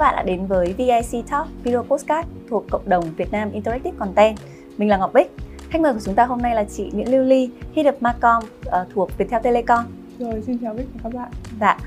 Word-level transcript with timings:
bạn 0.00 0.16
đã 0.16 0.22
đến 0.22 0.46
với 0.46 0.74
VIC 0.78 1.26
Talk 1.30 1.48
Video 1.62 1.82
Postcard 1.82 2.28
thuộc 2.50 2.64
cộng 2.70 2.88
đồng 2.88 3.04
Việt 3.16 3.32
Nam 3.32 3.52
Interactive 3.52 3.96
Content. 3.98 4.38
Mình 4.78 4.88
là 4.88 4.96
Ngọc 4.96 5.12
Bích. 5.14 5.32
Khách 5.70 5.80
mời 5.80 5.92
của 5.92 6.00
chúng 6.04 6.14
ta 6.14 6.24
hôm 6.24 6.42
nay 6.42 6.54
là 6.54 6.64
chị 6.64 6.90
Nguyễn 6.92 7.10
Lưu 7.10 7.24
Ly, 7.24 7.50
Head 7.74 7.86
of 7.86 7.92
Marcom 8.00 8.44
uh, 8.66 8.74
thuộc 8.94 9.18
Viettel 9.18 9.42
Telecom. 9.42 9.84
Rồi, 10.18 10.42
xin 10.46 10.58
chào 10.58 10.74
Bích 10.74 10.86
và 10.94 11.10
các 11.10 11.18
bạn. 11.18 11.30
Dạ. 11.60 11.78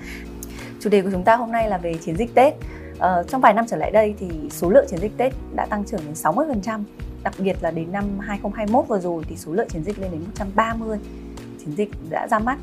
Chủ 0.80 0.90
đề 0.90 1.02
của 1.02 1.10
chúng 1.12 1.24
ta 1.24 1.36
hôm 1.36 1.52
nay 1.52 1.70
là 1.70 1.78
về 1.78 1.94
chiến 1.94 2.16
dịch 2.18 2.36
Tết. 2.36 2.54
Uh, 2.94 3.02
trong 3.28 3.42
vài 3.42 3.54
năm 3.54 3.66
trở 3.68 3.78
lại 3.78 3.92
đây 3.92 4.16
thì 4.20 4.30
số 4.50 4.70
lượng 4.70 4.86
chiến 4.90 5.00
dịch 5.00 5.18
Tết 5.18 5.34
đã 5.56 5.66
tăng 5.66 5.84
trưởng 5.86 6.02
đến 6.06 6.14
60%. 6.14 6.84
Đặc 7.24 7.34
biệt 7.38 7.56
là 7.62 7.72
đến 7.72 7.92
năm 7.92 8.20
2021 8.20 8.88
vừa 8.88 9.00
rồi 9.00 9.24
thì 9.30 9.36
số 9.38 9.54
lượng 9.54 9.68
chiến 9.70 9.84
dịch 9.84 10.00
lên 10.00 10.12
đến 10.12 10.22
130 10.22 11.00
chiến 11.66 11.76
dịch 11.76 11.90
đã 12.10 12.28
ra 12.28 12.40
mắt 12.40 12.58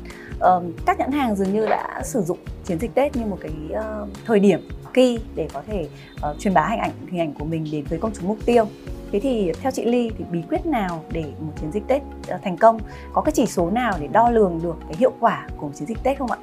các 0.85 0.99
nhãn 0.99 1.11
hàng 1.11 1.35
dường 1.35 1.53
như 1.53 1.65
đã 1.65 2.01
sử 2.03 2.21
dụng 2.21 2.37
chiến 2.65 2.79
dịch 2.79 2.95
Tết 2.95 3.15
như 3.15 3.25
một 3.25 3.37
cái 3.41 3.51
uh, 3.71 4.09
thời 4.25 4.39
điểm 4.39 4.59
key 4.93 5.19
để 5.35 5.47
có 5.53 5.61
thể 5.67 5.87
uh, 6.29 6.39
truyền 6.39 6.53
bá 6.53 6.67
hình 6.69 6.79
ảnh 6.79 6.91
hình 7.11 7.19
ảnh 7.19 7.33
của 7.33 7.45
mình 7.45 7.67
đến 7.71 7.85
với 7.89 7.99
công 7.99 8.11
chúng 8.13 8.27
mục 8.27 8.37
tiêu 8.45 8.65
thế 9.11 9.19
thì 9.19 9.51
theo 9.61 9.71
chị 9.71 9.85
Ly 9.85 10.11
thì 10.17 10.25
bí 10.31 10.41
quyết 10.49 10.65
nào 10.65 11.03
để 11.11 11.23
một 11.39 11.53
chiến 11.61 11.71
dịch 11.71 11.83
Tết 11.87 12.01
uh, 12.01 12.41
thành 12.43 12.57
công 12.57 12.79
có 13.13 13.21
cái 13.21 13.31
chỉ 13.31 13.45
số 13.45 13.71
nào 13.71 13.93
để 14.01 14.07
đo 14.07 14.29
lường 14.29 14.59
được 14.63 14.75
cái 14.87 14.95
hiệu 14.97 15.11
quả 15.19 15.47
của 15.57 15.67
một 15.67 15.73
chiến 15.75 15.87
dịch 15.87 16.03
Tết 16.03 16.19
không 16.19 16.31
ạ? 16.31 16.37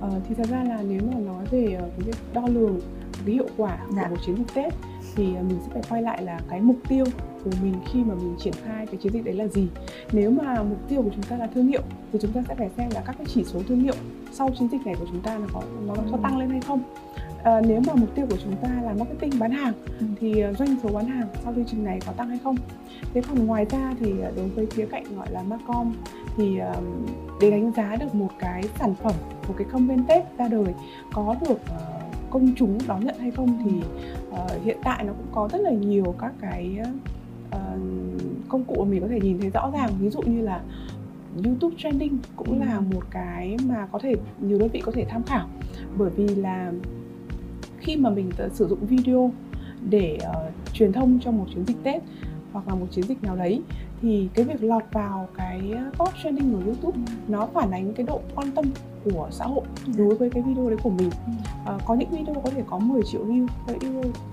Ờ, 0.00 0.10
thì 0.28 0.34
thật 0.34 0.46
ra 0.50 0.64
là 0.64 0.78
nếu 0.82 1.00
mà 1.12 1.18
nói 1.18 1.44
về 1.50 1.78
cái 1.80 2.06
việc 2.06 2.16
đo 2.32 2.42
lường 2.46 2.80
cái 3.26 3.34
hiệu 3.34 3.48
quả 3.56 3.78
dạ. 3.96 4.02
của 4.02 4.08
một 4.08 4.20
chiến 4.26 4.36
dịch 4.36 4.54
Tết 4.54 4.74
thì 5.16 5.24
mình 5.24 5.58
sẽ 5.64 5.70
phải 5.72 5.82
quay 5.88 6.02
lại 6.02 6.22
là 6.22 6.40
cái 6.50 6.60
mục 6.60 6.76
tiêu 6.88 7.04
của 7.44 7.50
mình 7.62 7.74
khi 7.92 8.04
mà 8.04 8.14
mình 8.14 8.34
triển 8.38 8.54
khai 8.64 8.86
cái 8.86 8.96
chiến 8.96 9.12
dịch 9.12 9.24
đấy 9.24 9.34
là 9.34 9.46
gì. 9.46 9.68
Nếu 10.12 10.30
mà 10.30 10.62
mục 10.62 10.88
tiêu 10.88 11.02
của 11.02 11.10
chúng 11.14 11.22
ta 11.22 11.36
là 11.36 11.46
thương 11.46 11.66
hiệu 11.66 11.82
thì 12.12 12.18
chúng 12.22 12.32
ta 12.32 12.42
sẽ 12.48 12.54
phải 12.54 12.70
xem 12.76 12.90
là 12.94 13.02
các 13.06 13.14
cái 13.18 13.26
chỉ 13.34 13.44
số 13.44 13.62
thương 13.68 13.80
hiệu 13.80 13.94
sau 14.32 14.50
chiến 14.58 14.68
dịch 14.72 14.86
này 14.86 14.94
của 14.98 15.06
chúng 15.08 15.20
ta 15.20 15.38
nó 15.38 15.46
có 15.52 15.62
nó 15.86 15.94
có 16.12 16.18
tăng 16.22 16.38
lên 16.38 16.50
hay 16.50 16.60
không. 16.60 16.80
À, 17.44 17.60
nếu 17.60 17.80
mà 17.86 17.94
mục 17.94 18.14
tiêu 18.14 18.26
của 18.30 18.36
chúng 18.44 18.56
ta 18.56 18.68
là 18.82 18.94
marketing 18.98 19.38
bán 19.38 19.50
hàng 19.50 19.72
ừ. 20.00 20.06
thì 20.20 20.40
ờ, 20.40 20.52
doanh 20.52 20.76
số 20.82 20.88
bán 20.88 21.06
hàng 21.06 21.28
sau 21.44 21.54
chương 21.54 21.64
trình 21.64 21.84
này 21.84 22.00
có 22.06 22.12
tăng 22.12 22.28
hay 22.28 22.38
không. 22.44 22.56
Thế 23.14 23.22
còn 23.28 23.46
ngoài 23.46 23.66
ra 23.70 23.94
thì 24.00 24.20
ờ, 24.22 24.32
đối 24.36 24.48
với 24.48 24.66
khía 24.66 24.86
cạnh 24.86 25.04
gọi 25.16 25.30
là 25.30 25.42
marcom 25.42 25.92
thì 26.36 26.58
để 27.40 27.50
đánh 27.50 27.72
giá 27.76 27.96
được 27.96 28.14
một 28.14 28.30
cái 28.38 28.62
sản 28.78 28.94
phẩm 28.94 29.14
một 29.48 29.54
cái 29.58 29.66
campaign 29.72 30.04
tết 30.06 30.38
ra 30.38 30.48
đời 30.48 30.74
có 31.12 31.36
được 31.48 31.58
công 32.32 32.52
chúng 32.56 32.78
đón 32.88 33.04
nhận 33.04 33.18
hay 33.18 33.30
không 33.30 33.58
thì 33.64 33.70
uh, 34.30 34.64
hiện 34.64 34.76
tại 34.84 35.04
nó 35.04 35.12
cũng 35.12 35.26
có 35.32 35.48
rất 35.52 35.60
là 35.60 35.70
nhiều 35.70 36.14
các 36.20 36.32
cái 36.40 36.78
công 38.48 38.64
cụ 38.64 38.84
mà 38.84 38.90
mình 38.90 39.00
có 39.00 39.08
thể 39.08 39.20
nhìn 39.20 39.40
thấy 39.40 39.50
rõ 39.50 39.70
ràng 39.74 39.90
ví 40.00 40.10
dụ 40.10 40.22
như 40.22 40.42
là 40.42 40.62
YouTube 41.44 41.76
trending 41.78 42.18
cũng 42.36 42.60
là 42.60 42.76
ừ. 42.76 42.82
một 42.94 43.02
cái 43.10 43.56
mà 43.66 43.86
có 43.92 43.98
thể 43.98 44.14
nhiều 44.40 44.58
đơn 44.58 44.68
vị 44.68 44.80
có 44.80 44.92
thể 44.92 45.04
tham 45.08 45.22
khảo 45.22 45.48
bởi 45.96 46.10
vì 46.10 46.28
là 46.28 46.72
khi 47.78 47.96
mà 47.96 48.10
mình 48.10 48.30
sử 48.52 48.68
dụng 48.68 48.86
video 48.86 49.32
để 49.90 50.18
uh, 50.22 50.52
truyền 50.72 50.92
thông 50.92 51.18
cho 51.20 51.30
một 51.30 51.46
chiến 51.54 51.64
dịch 51.66 51.76
Tết 51.82 52.02
hoặc 52.52 52.68
là 52.68 52.74
một 52.74 52.86
chiến 52.90 53.04
dịch 53.04 53.22
nào 53.22 53.36
đấy 53.36 53.62
thì 54.02 54.28
cái 54.34 54.44
việc 54.44 54.62
lọt 54.62 54.82
vào 54.92 55.28
cái 55.36 55.74
top 55.98 56.08
trending 56.22 56.52
của 56.52 56.60
YouTube 56.66 56.98
nó 57.28 57.46
phản 57.54 57.70
ánh 57.70 57.92
cái 57.94 58.06
độ 58.06 58.20
quan 58.34 58.50
tâm 58.50 58.64
của 59.04 59.28
xã 59.30 59.44
hội 59.44 59.64
đối 59.96 60.14
với 60.14 60.30
cái 60.30 60.42
video 60.42 60.68
đấy 60.68 60.78
của 60.82 60.90
mình. 60.90 61.10
À, 61.66 61.78
có 61.86 61.94
những 61.94 62.10
video 62.10 62.34
có 62.44 62.50
thể 62.50 62.62
có 62.66 62.78
10 62.78 63.02
triệu 63.12 63.26
view 63.26 63.46
cái 63.66 63.76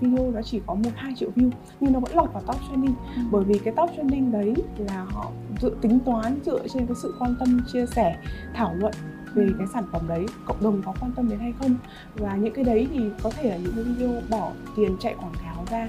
video, 0.00 0.30
nó 0.30 0.42
chỉ 0.42 0.60
có 0.66 0.74
một 0.74 0.90
hai 0.96 1.12
triệu 1.16 1.30
view 1.36 1.50
nhưng 1.80 1.92
nó 1.92 2.00
vẫn 2.00 2.16
lọt 2.16 2.32
vào 2.32 2.42
top 2.46 2.56
trending. 2.70 2.94
Ừ. 3.16 3.22
bởi 3.30 3.44
vì 3.44 3.58
cái 3.58 3.74
top 3.76 3.90
trending 3.96 4.32
đấy 4.32 4.54
là 4.78 5.06
họ 5.10 5.30
dự 5.60 5.72
tính 5.80 5.98
toán 6.00 6.38
dựa 6.44 6.68
trên 6.68 6.86
cái 6.86 6.96
sự 7.02 7.14
quan 7.18 7.34
tâm 7.40 7.60
chia 7.72 7.86
sẻ 7.86 8.16
thảo 8.54 8.74
luận 8.74 8.94
về 9.34 9.48
cái 9.58 9.66
sản 9.74 9.84
phẩm 9.92 10.08
đấy 10.08 10.26
cộng 10.46 10.62
đồng 10.62 10.82
có 10.82 10.94
quan 11.00 11.12
tâm 11.16 11.28
đến 11.28 11.38
hay 11.38 11.52
không. 11.58 11.76
Và 12.14 12.36
những 12.36 12.54
cái 12.54 12.64
đấy 12.64 12.88
thì 12.92 13.00
có 13.22 13.30
thể 13.30 13.50
là 13.50 13.56
những 13.56 13.72
cái 13.74 13.84
video 13.84 14.20
bỏ 14.30 14.52
tiền 14.76 14.96
chạy 15.00 15.14
quảng 15.14 15.34
cáo 15.44 15.64
ra 15.70 15.88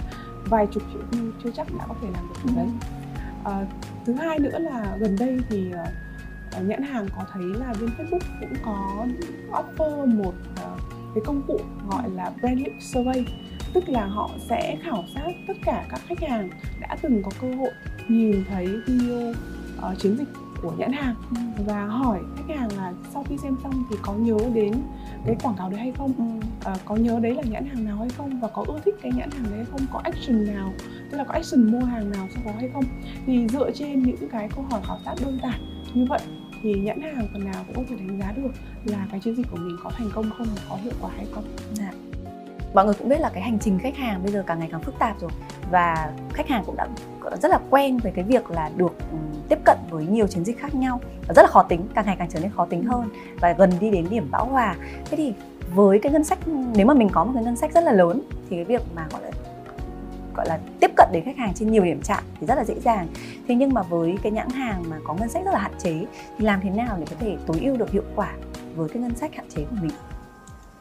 vài 0.50 0.68
chục 0.72 0.84
triệu 0.94 1.02
view 1.12 1.32
chưa 1.44 1.52
chắc 1.52 1.68
đã 1.78 1.86
có 1.88 1.96
thể 2.02 2.08
làm 2.14 2.24
được 2.30 2.36
điều 2.46 2.56
đấy 2.56 2.68
à, 3.46 3.66
thứ 4.06 4.14
hai 4.14 4.40
nữa 4.40 4.60
là 4.60 4.98
gần 5.00 5.16
đây 5.20 5.38
thì 5.50 5.72
uh, 6.60 6.68
nhãn 6.68 6.84
hàng 6.84 7.08
có 7.18 7.26
thấy 7.34 7.44
là 7.44 7.74
bên 7.82 7.90
Facebook 7.98 8.20
cũng 8.40 8.54
có 8.66 9.06
offer 9.52 10.24
một 10.24 10.34
uh, 10.52 10.82
cái 11.16 11.24
công 11.26 11.42
cụ 11.48 11.60
gọi 11.90 12.10
là 12.10 12.32
brand 12.42 12.58
link 12.58 12.82
survey 12.82 13.26
tức 13.74 13.90
là 13.90 14.06
họ 14.06 14.30
sẽ 14.50 14.78
khảo 14.84 15.04
sát 15.16 15.32
tất 15.48 15.54
cả 15.66 15.86
các 15.90 16.02
khách 16.08 16.30
hàng 16.30 16.50
đã 16.82 16.98
từng 17.02 17.24
có 17.24 17.32
cơ 17.42 17.56
hội 17.56 17.72
nhìn 18.08 18.44
thấy 18.50 18.68
video 18.88 19.34
uh, 19.78 20.00
chiến 20.00 20.18
dịch 20.18 20.28
của 20.62 20.72
nhãn 20.78 20.92
hàng 20.92 21.16
ừ. 21.36 21.64
và 21.66 21.86
hỏi 21.86 22.20
khách 22.38 22.56
hàng 22.56 22.70
là 22.78 22.94
sau 23.14 23.26
khi 23.30 23.38
xem 23.38 23.56
xong 23.64 23.84
thì 23.90 23.96
có 24.02 24.14
nhớ 24.14 24.38
đến 24.54 24.74
cái 25.26 25.36
quảng 25.44 25.56
cáo 25.58 25.70
đấy 25.70 25.80
hay 25.80 25.92
không 25.98 26.14
ừ. 26.18 26.48
à, 26.66 26.76
có 26.86 26.96
nhớ 26.96 27.20
đấy 27.20 27.36
là 27.36 27.44
nhãn 27.44 27.66
hàng 27.66 27.86
nào 27.86 27.98
hay 27.98 28.10
không 28.10 28.40
và 28.40 28.48
có 28.48 28.66
ưa 28.68 28.80
thích 28.86 28.96
cái 29.02 29.12
nhãn 29.16 29.32
hàng 29.32 29.44
đấy 29.44 29.56
hay 29.56 29.66
không 29.72 29.82
có 29.94 30.02
action 30.04 30.46
nào 30.46 30.74
tức 31.12 31.18
là 31.18 31.24
có 31.24 31.34
action 31.34 31.72
mua 31.72 31.86
hàng 31.86 32.12
nào 32.12 32.28
sau 32.34 32.44
đó 32.46 32.52
hay 32.60 32.70
không. 32.74 32.84
Thì 33.26 33.48
dựa 33.48 33.72
trên 33.72 34.04
những 34.04 34.30
cái 34.32 34.50
câu 34.56 34.66
hỏi 34.70 34.82
khảo 34.88 34.98
sát 35.06 35.16
đơn 35.26 35.40
giản 35.44 35.86
như 35.94 36.06
vậy, 36.10 36.20
thì 36.62 36.74
nhãn 36.74 37.02
hàng 37.02 37.28
phần 37.34 37.46
nào 37.46 37.64
cũng 37.68 37.76
có 37.76 37.84
thể 37.90 37.96
đánh 37.96 38.20
giá 38.20 38.32
được 38.32 38.52
là 38.86 39.08
cái 39.12 39.20
chiến 39.20 39.36
dịch 39.36 39.48
của 39.52 39.58
mình 39.58 39.78
có 39.84 39.92
thành 39.98 40.10
công 40.14 40.30
không, 40.38 40.48
có 40.70 40.78
hiệu 40.84 40.94
quả 41.02 41.12
hay 41.16 41.26
không. 41.32 41.44
Dạ. 41.74 41.92
Mọi 42.74 42.86
người 42.86 42.94
cũng 42.94 43.10
biết 43.10 43.20
là 43.20 43.30
cái 43.34 43.44
hành 43.44 43.60
trình 43.60 43.80
khách 43.80 43.98
hàng 43.98 44.24
bây 44.24 44.32
giờ 44.32 44.44
càng 44.48 44.60
ngày 44.60 44.70
càng 44.72 44.82
phức 44.82 45.00
tạp 45.00 45.20
rồi. 45.20 45.30
Và 45.72 46.14
khách 46.34 46.48
hàng 46.48 46.64
cũng 46.66 46.76
đã 46.76 46.88
rất 47.42 47.52
là 47.52 47.60
quen 47.70 47.98
với 47.98 48.12
cái 48.12 48.24
việc 48.24 48.52
là 48.52 48.70
được 48.76 48.94
ừ, 49.12 49.18
tiếp 49.50 49.60
cận 49.66 49.78
với 49.90 50.06
nhiều 50.06 50.28
chiến 50.28 50.46
dịch 50.46 50.60
khác 50.60 50.76
nhau 50.76 51.00
và 51.28 51.34
rất 51.34 51.42
là 51.42 51.48
khó 51.48 51.64
tính, 51.64 51.82
càng 51.94 52.06
ngày 52.06 52.16
càng 52.20 52.30
trở 52.30 52.40
nên 52.40 52.52
khó 52.52 52.66
tính 52.66 52.84
hơn 52.84 53.10
và 53.40 53.54
gần 53.54 53.72
đi 53.80 53.90
đến 53.90 54.08
điểm 54.10 54.28
bão 54.32 54.46
hòa. 54.46 54.76
Thế 55.06 55.18
thì 55.18 55.34
với 55.76 56.00
cái 56.00 56.12
ngân 56.12 56.24
sách, 56.24 56.40
nếu 56.76 56.86
mà 56.86 56.94
mình 56.94 57.10
có 57.10 57.24
một 57.24 57.32
cái 57.36 57.44
ngân 57.44 57.56
sách 57.56 57.74
rất 57.74 57.84
là 57.84 57.92
lớn, 57.92 58.22
thì 58.50 58.56
cái 58.56 58.66
việc 58.66 58.82
mà 58.96 59.08
gọi 59.12 59.22
là 59.24 59.32
gọi 60.36 60.48
là 60.48 60.60
tiếp 60.80 60.92
cận 60.98 61.10
đến 61.12 61.24
khách 61.26 61.38
hàng 61.38 61.54
trên 61.54 61.72
nhiều 61.72 61.84
điểm 61.84 62.02
chạm 62.04 62.24
thì 62.40 62.48
rất 62.48 62.56
là 62.56 62.66
dễ 62.66 62.80
dàng. 62.80 63.08
Thế 63.48 63.56
nhưng 63.56 63.74
mà 63.74 63.82
với 63.82 64.16
cái 64.24 64.32
nhãn 64.32 64.50
hàng 64.50 64.84
mà 64.90 64.98
có 65.04 65.14
ngân 65.14 65.30
sách 65.30 65.46
rất 65.46 65.52
là 65.52 65.60
hạn 65.60 65.74
chế 65.84 66.06
thì 66.38 66.46
làm 66.46 66.62
thế 66.62 66.70
nào 66.70 66.98
để 67.00 67.06
có 67.10 67.16
thể 67.20 67.38
tối 67.46 67.60
ưu 67.62 67.78
được 67.78 67.92
hiệu 67.92 68.04
quả 68.16 68.34
với 68.76 68.90
cái 68.90 69.02
ngân 69.02 69.16
sách 69.16 69.36
hạn 69.36 69.46
chế 69.56 69.64
của 69.70 69.76
mình? 69.82 69.92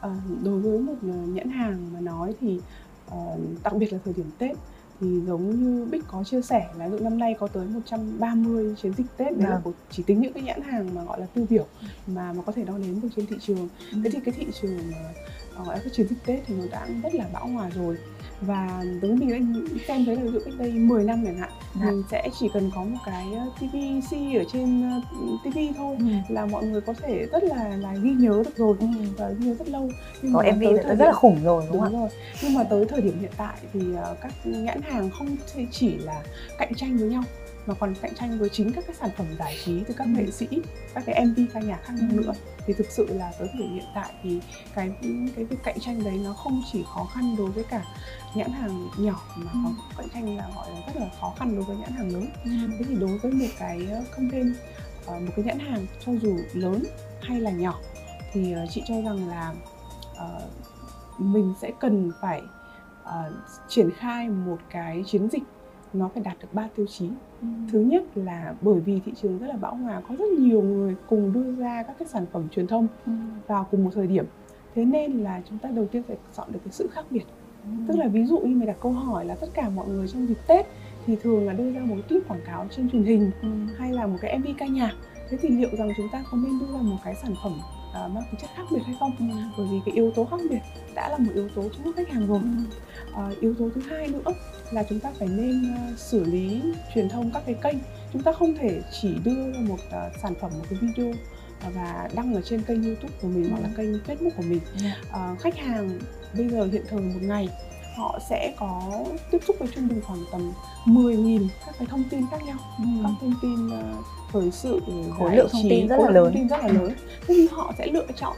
À, 0.00 0.10
đối 0.44 0.60
với 0.60 0.78
một 0.78 0.94
ờ, 1.03 1.09
nhãn 1.09 1.50
hàng 1.50 1.93
mà 1.93 2.00
nói 2.00 2.34
thì 2.41 2.60
uh, 3.09 3.41
đặc 3.62 3.75
biệt 3.75 3.93
là 3.93 3.99
thời 4.05 4.15
điểm 4.15 4.31
Tết 4.39 4.56
thì 5.00 5.21
giống 5.27 5.50
như 5.50 5.84
Bích 5.91 6.05
có 6.09 6.25
chia 6.25 6.43
sẻ 6.43 6.69
là 6.78 6.91
dụ 6.91 6.99
năm 6.99 7.19
nay 7.19 7.34
có 7.38 7.47
tới 7.47 7.66
130 7.66 8.75
chiến 8.83 8.93
dịch 8.97 9.06
Tết 9.16 9.33
đấy 9.38 9.43
là 9.43 9.50
vâng. 9.50 9.61
của 9.62 9.72
chỉ 9.91 10.03
tính 10.03 10.21
những 10.21 10.33
cái 10.33 10.43
nhãn 10.43 10.62
hàng 10.62 10.94
mà 10.94 11.05
gọi 11.05 11.21
là 11.21 11.27
tiêu 11.34 11.47
biểu 11.50 11.66
mà 12.06 12.33
mà 12.33 12.43
có 12.47 12.53
thể 12.53 12.65
đo 12.65 12.78
đếm 12.78 13.00
được 13.00 13.09
trên 13.16 13.27
thị 13.27 13.37
trường. 13.41 13.69
Ừ. 13.93 13.99
Thế 14.05 14.10
thì 14.10 14.19
cái 14.25 14.34
thị 14.39 14.47
trường 14.62 14.78
gọi 15.56 15.77
là 15.77 15.83
cái 15.83 15.93
chiến 15.93 16.06
dịch 16.09 16.25
Tết 16.27 16.41
thì 16.47 16.55
nó 16.55 16.65
đã 16.71 16.87
rất 17.03 17.15
là 17.15 17.25
bão 17.33 17.49
hòa 17.49 17.71
rồi 17.75 17.97
và 18.41 18.84
đối 19.03 19.16
với 19.16 19.27
mình 19.27 19.66
xem 19.89 20.05
thấy 20.05 20.16
là 20.16 20.22
ví 20.22 20.31
dụ 20.33 20.39
cách 20.44 20.55
đây 20.59 20.72
10 20.72 21.05
năm 21.05 21.22
chẳng 21.27 21.39
hạn 21.39 21.50
dạ. 21.81 21.87
mình 21.87 22.03
sẽ 22.10 22.28
chỉ 22.41 22.49
cần 22.55 22.71
có 22.75 22.84
một 22.84 22.99
cái 23.06 23.27
TVC 23.56 24.12
ở 24.12 24.44
trên 24.53 25.00
TV 25.44 25.59
thôi 25.77 25.97
ừ. 25.99 26.05
là 26.28 26.47
mọi 26.47 26.66
người 26.66 26.81
có 26.81 26.93
thể 26.93 27.27
rất 27.33 27.44
là 27.44 27.77
là 27.77 27.94
ghi 28.03 28.10
nhớ 28.10 28.43
được 28.44 28.56
rồi 28.56 28.77
ừ. 28.81 28.87
và 29.16 29.31
ghi 29.31 29.47
nhớ 29.47 29.55
rất 29.55 29.69
lâu 29.69 29.91
nhưng 30.22 30.34
có 30.34 30.43
mà 30.43 30.53
MV 30.53 30.62
rất 30.62 30.84
điểm... 30.89 30.99
là 30.99 31.12
khủng 31.12 31.39
rồi 31.44 31.65
đúng, 31.66 31.72
đúng 31.72 31.83
không? 31.83 32.00
rồi 32.00 32.09
nhưng 32.43 32.55
mà 32.55 32.65
tới 32.65 32.84
thời 32.84 33.00
điểm 33.00 33.21
hiện 33.21 33.33
tại 33.37 33.56
thì 33.72 33.81
các 34.21 34.33
nhãn 34.44 34.83
hàng 34.83 34.90
không 35.19 35.37
chỉ 35.71 35.99
là 35.99 36.23
cạnh 36.59 36.75
tranh 36.75 36.97
với 36.97 37.09
nhau 37.09 37.23
mà 37.67 37.75
còn 37.75 37.95
cạnh 38.03 38.15
tranh 38.15 38.39
với 38.39 38.49
chính 38.49 38.73
các 38.73 38.84
cái 38.87 38.97
sản 39.01 39.11
phẩm 39.17 39.27
giải 39.39 39.56
trí 39.65 39.84
từ 39.89 39.95
các 39.95 40.05
ừ. 40.05 40.11
nghệ 40.11 40.31
sĩ 40.31 40.49
các 40.95 41.05
cái 41.06 41.27
mv 41.27 41.41
ca 41.55 41.61
nhạc 41.61 41.81
khác 41.84 41.93
nhau 41.97 42.09
ừ. 42.12 42.17
nữa 42.17 42.33
thì 42.67 42.73
thực 42.73 42.87
sự 42.91 43.06
là 43.11 43.33
tới 43.39 43.49
thời 43.53 43.62
điểm 43.62 43.75
hiện 43.75 43.84
tại 43.95 44.12
thì 44.23 44.41
cái 44.75 44.91
cái 45.37 45.45
việc 45.45 45.56
cạnh 45.65 45.81
tranh 45.81 46.05
đấy 46.05 46.21
nó 46.25 46.33
không 46.33 46.62
chỉ 46.73 46.84
khó 46.95 47.05
khăn 47.15 47.34
đối 47.39 47.51
với 47.51 47.65
cả 47.65 47.84
nhãn 48.34 48.51
hàng 48.51 48.89
nhỏ 48.97 49.23
mà 49.37 49.51
ừ. 49.53 49.59
có 49.65 49.73
cạnh 49.99 50.09
tranh 50.15 50.37
là 50.37 50.49
gọi 50.56 50.71
là 50.71 50.81
rất 50.87 50.97
là 50.97 51.07
khó 51.21 51.34
khăn 51.39 51.57
đối 51.57 51.65
với 51.65 51.77
nhãn 51.77 51.93
hàng 51.93 52.12
lớn 52.12 52.27
ừ. 52.45 52.51
thế 52.78 52.84
thì 52.89 52.95
đối 52.95 53.19
với 53.19 53.33
một 53.33 53.47
cái 53.59 53.89
campaign 54.16 54.54
uh, 55.03 55.22
một 55.22 55.33
cái 55.37 55.45
nhãn 55.45 55.59
hàng 55.59 55.87
cho 56.07 56.13
dù 56.13 56.39
lớn 56.53 56.84
hay 57.22 57.41
là 57.41 57.51
nhỏ 57.51 57.78
thì 58.33 58.54
uh, 58.65 58.71
chị 58.71 58.83
cho 58.87 58.95
rằng 59.03 59.28
là 59.28 59.54
mình 61.19 61.54
sẽ 61.60 61.71
cần 61.81 62.13
phải 62.21 62.42
uh, 63.10 63.33
triển 63.68 63.91
khai 63.91 64.28
một 64.28 64.59
cái 64.71 65.03
chiến 65.07 65.28
dịch 65.28 65.42
nó 65.92 66.10
phải 66.15 66.22
đạt 66.22 66.36
được 66.42 66.48
ba 66.53 66.68
tiêu 66.77 66.86
chí 66.86 67.09
ừ. 67.41 67.47
thứ 67.72 67.80
nhất 67.80 68.03
là 68.15 68.54
bởi 68.60 68.80
vì 68.80 69.01
thị 69.04 69.12
trường 69.22 69.39
rất 69.39 69.47
là 69.47 69.57
bão 69.57 69.74
hòa 69.74 70.03
có 70.09 70.15
rất 70.18 70.28
nhiều 70.39 70.62
người 70.62 70.97
cùng 71.09 71.33
đưa 71.33 71.54
ra 71.54 71.83
các 71.83 71.97
cái 71.98 72.09
sản 72.09 72.27
phẩm 72.33 72.48
truyền 72.48 72.66
thông 72.66 72.86
ừ. 73.07 73.12
vào 73.47 73.66
cùng 73.71 73.84
một 73.84 73.91
thời 73.95 74.07
điểm 74.07 74.24
thế 74.74 74.84
nên 74.84 75.12
là 75.12 75.42
chúng 75.48 75.59
ta 75.59 75.68
đầu 75.68 75.86
tiên 75.86 76.03
phải 76.09 76.16
chọn 76.36 76.53
được 76.53 76.60
cái 76.65 76.72
sự 76.72 76.89
khác 76.92 77.04
biệt 77.10 77.24
ừ. 77.65 77.71
tức 77.89 77.98
là 77.98 78.09
ví 78.09 78.24
dụ 78.24 78.39
như 78.39 78.57
mình 78.57 78.66
đặt 78.66 78.77
câu 78.80 78.92
hỏi 78.92 79.24
là 79.24 79.34
tất 79.34 79.48
cả 79.54 79.68
mọi 79.68 79.89
người 79.89 80.09
trong 80.09 80.27
dịp 80.27 80.39
tết 80.47 80.66
thì 81.06 81.16
thường 81.16 81.47
là 81.47 81.53
đưa 81.53 81.72
ra 81.72 81.80
một 81.80 81.97
clip 82.09 82.28
quảng 82.28 82.41
cáo 82.47 82.66
trên 82.71 82.91
truyền 82.91 83.04
hình 83.04 83.30
ừ. 83.42 83.48
hay 83.78 83.92
là 83.92 84.06
một 84.06 84.16
cái 84.21 84.39
mv 84.39 84.47
ca 84.59 84.66
nhạc 84.66 84.92
thế 85.30 85.39
thì 85.41 85.48
liệu 85.48 85.71
rằng 85.78 85.89
chúng 85.97 86.09
ta 86.13 86.24
có 86.30 86.39
nên 86.39 86.59
đưa 86.59 86.66
ra 86.66 86.83
một 86.83 86.97
cái 87.04 87.15
sản 87.15 87.34
phẩm 87.42 87.53
uh, 87.91 88.10
mang 88.10 88.25
tính 88.31 88.41
chất 88.41 88.51
khác 88.57 88.63
biệt 88.72 88.81
hay 88.87 88.97
không 89.01 89.13
ừ. 89.19 89.25
bởi 89.59 89.66
vì 89.71 89.81
cái 89.87 89.95
yếu 89.95 90.10
tố 90.10 90.25
khác 90.25 90.41
biệt 90.51 90.60
đã 90.95 91.09
là 91.09 91.19
một 91.19 91.33
yếu 91.34 91.48
tố 91.48 91.63
thu 91.63 91.84
hút 91.84 91.97
khách 91.97 92.09
hàng 92.09 92.27
rồi 92.27 92.41
ừ. 93.16 93.31
uh, 93.33 93.41
yếu 93.41 93.54
tố 93.54 93.69
thứ 93.75 93.81
hai 93.81 94.09
nữa 94.09 94.33
là 94.71 94.83
chúng 94.89 95.01
ta 95.01 95.10
phải 95.19 95.28
nên 95.28 95.75
uh, 95.75 95.98
xử 95.98 96.25
lý 96.25 96.63
truyền 96.95 97.09
thông 97.09 97.31
các 97.31 97.42
cái 97.47 97.54
kênh 97.63 97.78
chúng 98.13 98.22
ta 98.22 98.33
không 98.33 98.54
thể 98.54 98.83
chỉ 99.01 99.15
đưa 99.25 99.53
một 99.59 99.78
uh, 99.87 100.21
sản 100.22 100.34
phẩm 100.41 100.51
một 100.59 100.65
cái 100.71 100.78
video 100.83 101.13
và 101.75 102.09
đăng 102.15 102.34
ở 102.34 102.41
trên 102.41 102.63
kênh 102.63 102.83
youtube 102.83 103.15
của 103.22 103.28
mình 103.28 103.45
ừ. 103.45 103.51
hoặc 103.51 103.60
là 103.63 103.69
kênh 103.77 103.92
facebook 103.92 104.31
của 104.37 104.42
mình 104.42 104.60
yeah. 104.83 104.97
Dạ. 105.13 105.31
uh, 105.33 105.41
khách 105.41 105.57
hàng 105.57 105.98
bây 106.34 106.48
giờ 106.48 106.69
hiện 106.72 106.83
thời 106.89 107.01
một 107.01 107.21
ngày 107.22 107.48
họ 107.97 108.19
sẽ 108.28 108.54
có 108.57 108.91
tiếp 109.31 109.39
xúc 109.47 109.57
với 109.59 109.69
trung 109.75 109.89
bình 109.89 110.01
khoảng 110.07 110.25
tầm 110.33 110.53
10.000 110.84 111.48
các 111.66 111.75
cái 111.78 111.89
thông 111.91 112.04
tin 112.10 112.25
khác 112.31 112.42
nhau 112.47 112.57
ừ. 112.78 112.84
các 113.03 113.10
thông 113.21 113.34
tin 113.42 113.66
uh, 113.66 114.04
thời 114.33 114.51
sự 114.51 114.81
khối 115.19 115.37
lượng 115.37 115.48
thông 115.53 115.63
tin 115.71 115.89
rất 115.89 115.97
là 116.01 116.10
lớn 116.10 116.25
thông 116.25 116.34
tin 116.34 116.48
rất 116.48 116.60
là 116.63 116.69
lớn 116.69 116.92
thế 117.27 117.34
thì 117.34 117.48
họ 117.53 117.72
sẽ 117.78 117.87
lựa 117.87 118.07
chọn 118.16 118.37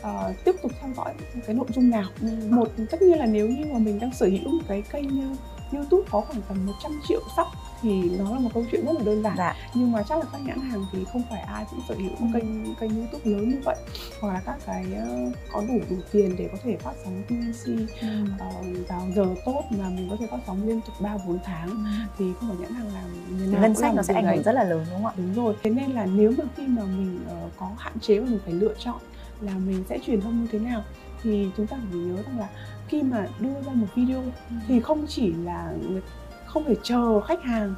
uh, 0.00 0.44
tiếp 0.44 0.56
tục 0.62 0.72
theo 0.80 0.90
dõi 0.96 1.14
cái 1.46 1.56
nội 1.56 1.66
dung 1.74 1.90
nào 1.90 2.08
ừ. 2.20 2.28
một 2.50 2.68
tất 2.90 3.02
nhiên 3.02 3.18
là 3.18 3.26
nếu 3.26 3.48
như 3.48 3.64
mà 3.72 3.78
mình 3.78 3.98
đang 4.00 4.12
sở 4.12 4.26
hữu 4.26 4.52
một 4.52 4.62
cái 4.68 4.82
kênh 4.82 5.32
uh, 5.32 5.38
YouTube 5.74 6.08
có 6.10 6.20
khoảng 6.20 6.42
tầm 6.48 6.66
100 6.66 7.00
triệu 7.08 7.20
sub 7.36 7.46
thì 7.84 8.10
nó 8.18 8.30
là 8.30 8.38
một 8.38 8.50
câu 8.54 8.64
chuyện 8.72 8.86
rất 8.86 8.92
là 8.92 9.00
đơn 9.04 9.22
giản 9.22 9.34
dạ. 9.38 9.54
nhưng 9.74 9.92
mà 9.92 10.02
chắc 10.02 10.18
là 10.18 10.24
các 10.32 10.40
nhãn 10.44 10.60
hàng 10.60 10.84
thì 10.92 11.04
không 11.12 11.22
phải 11.30 11.40
ai 11.40 11.64
cũng 11.70 11.80
sở 11.88 11.94
hữu 11.94 12.10
một 12.10 12.26
ừ. 12.34 12.40
kênh 12.40 12.74
kênh 12.74 12.96
youtube 13.00 13.30
lớn 13.30 13.48
như 13.48 13.60
vậy 13.64 13.76
hoặc 14.20 14.32
là 14.32 14.40
các 14.46 14.56
cái 14.66 14.86
uh, 15.26 15.32
có 15.52 15.60
đủ 15.68 15.80
đủ 15.90 15.96
tiền 16.12 16.36
để 16.38 16.48
có 16.52 16.58
thể 16.62 16.76
phát 16.76 16.92
sóng 17.04 17.22
TVC 17.28 17.66
ừ. 18.00 18.08
uh, 18.34 18.88
vào 18.88 19.08
giờ 19.16 19.34
tốt 19.44 19.62
mà 19.70 19.88
mình 19.88 20.08
có 20.10 20.16
thể 20.20 20.26
phát 20.30 20.38
sóng 20.46 20.68
liên 20.68 20.80
tục 20.80 20.94
3 21.00 21.16
4 21.26 21.38
tháng 21.44 21.68
ừ. 21.68 21.76
thì 22.18 22.24
không 22.40 22.48
phải 22.48 22.58
nhãn 22.60 22.74
hàng 22.74 22.94
làm 22.94 23.38
người 23.38 23.46
nào 23.46 23.62
ngân 23.62 23.74
sách 23.74 23.94
nó 23.94 24.02
sẽ 24.02 24.14
ảnh 24.14 24.26
hưởng 24.26 24.42
rất 24.42 24.52
là 24.52 24.64
lớn 24.64 24.86
đúng 24.90 25.02
không 25.02 25.06
ạ 25.06 25.12
đúng 25.16 25.34
rồi 25.34 25.54
thế 25.62 25.70
nên 25.70 25.90
là 25.90 26.06
nếu 26.06 26.32
mà 26.38 26.44
khi 26.56 26.66
mà 26.66 26.82
mình 26.82 27.20
uh, 27.26 27.52
có 27.56 27.70
hạn 27.78 28.00
chế 28.00 28.18
và 28.18 28.26
mình 28.26 28.40
phải 28.44 28.54
lựa 28.54 28.74
chọn 28.78 28.98
là 29.40 29.52
mình 29.66 29.84
sẽ 29.88 29.98
truyền 30.06 30.20
thông 30.20 30.40
như 30.40 30.48
thế 30.52 30.58
nào 30.58 30.84
thì 31.22 31.50
chúng 31.56 31.66
ta 31.66 31.76
phải 31.90 31.98
nhớ 32.00 32.22
rằng 32.22 32.38
là 32.38 32.48
khi 32.88 33.02
mà 33.02 33.26
đưa 33.40 33.62
ra 33.66 33.72
một 33.72 33.86
video 33.94 34.22
ừ. 34.22 34.56
thì 34.68 34.80
không 34.80 35.06
chỉ 35.08 35.32
là 35.32 35.72
không 36.46 36.64
thể 36.64 36.74
chờ 36.82 37.20
khách 37.20 37.42
hàng 37.42 37.74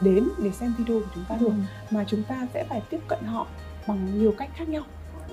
đến 0.00 0.28
để 0.38 0.50
xem 0.50 0.74
video 0.78 1.00
của 1.00 1.06
chúng 1.14 1.24
ta 1.28 1.36
được 1.40 1.46
ừ. 1.46 1.52
mà 1.90 2.04
chúng 2.08 2.22
ta 2.22 2.46
sẽ 2.54 2.64
phải 2.68 2.82
tiếp 2.90 3.00
cận 3.08 3.24
họ 3.24 3.46
bằng 3.86 4.18
nhiều 4.18 4.34
cách 4.38 4.50
khác 4.54 4.68
nhau 4.68 4.82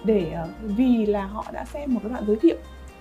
để 0.04 0.32
ờ, 0.32 0.50
vì 0.62 1.06
là 1.06 1.26
họ 1.26 1.46
đã 1.54 1.66
xem 1.66 1.94
một 1.94 2.00
cái 2.04 2.10
đoạn 2.10 2.24
giới 2.28 2.36
thiệu 2.42 2.58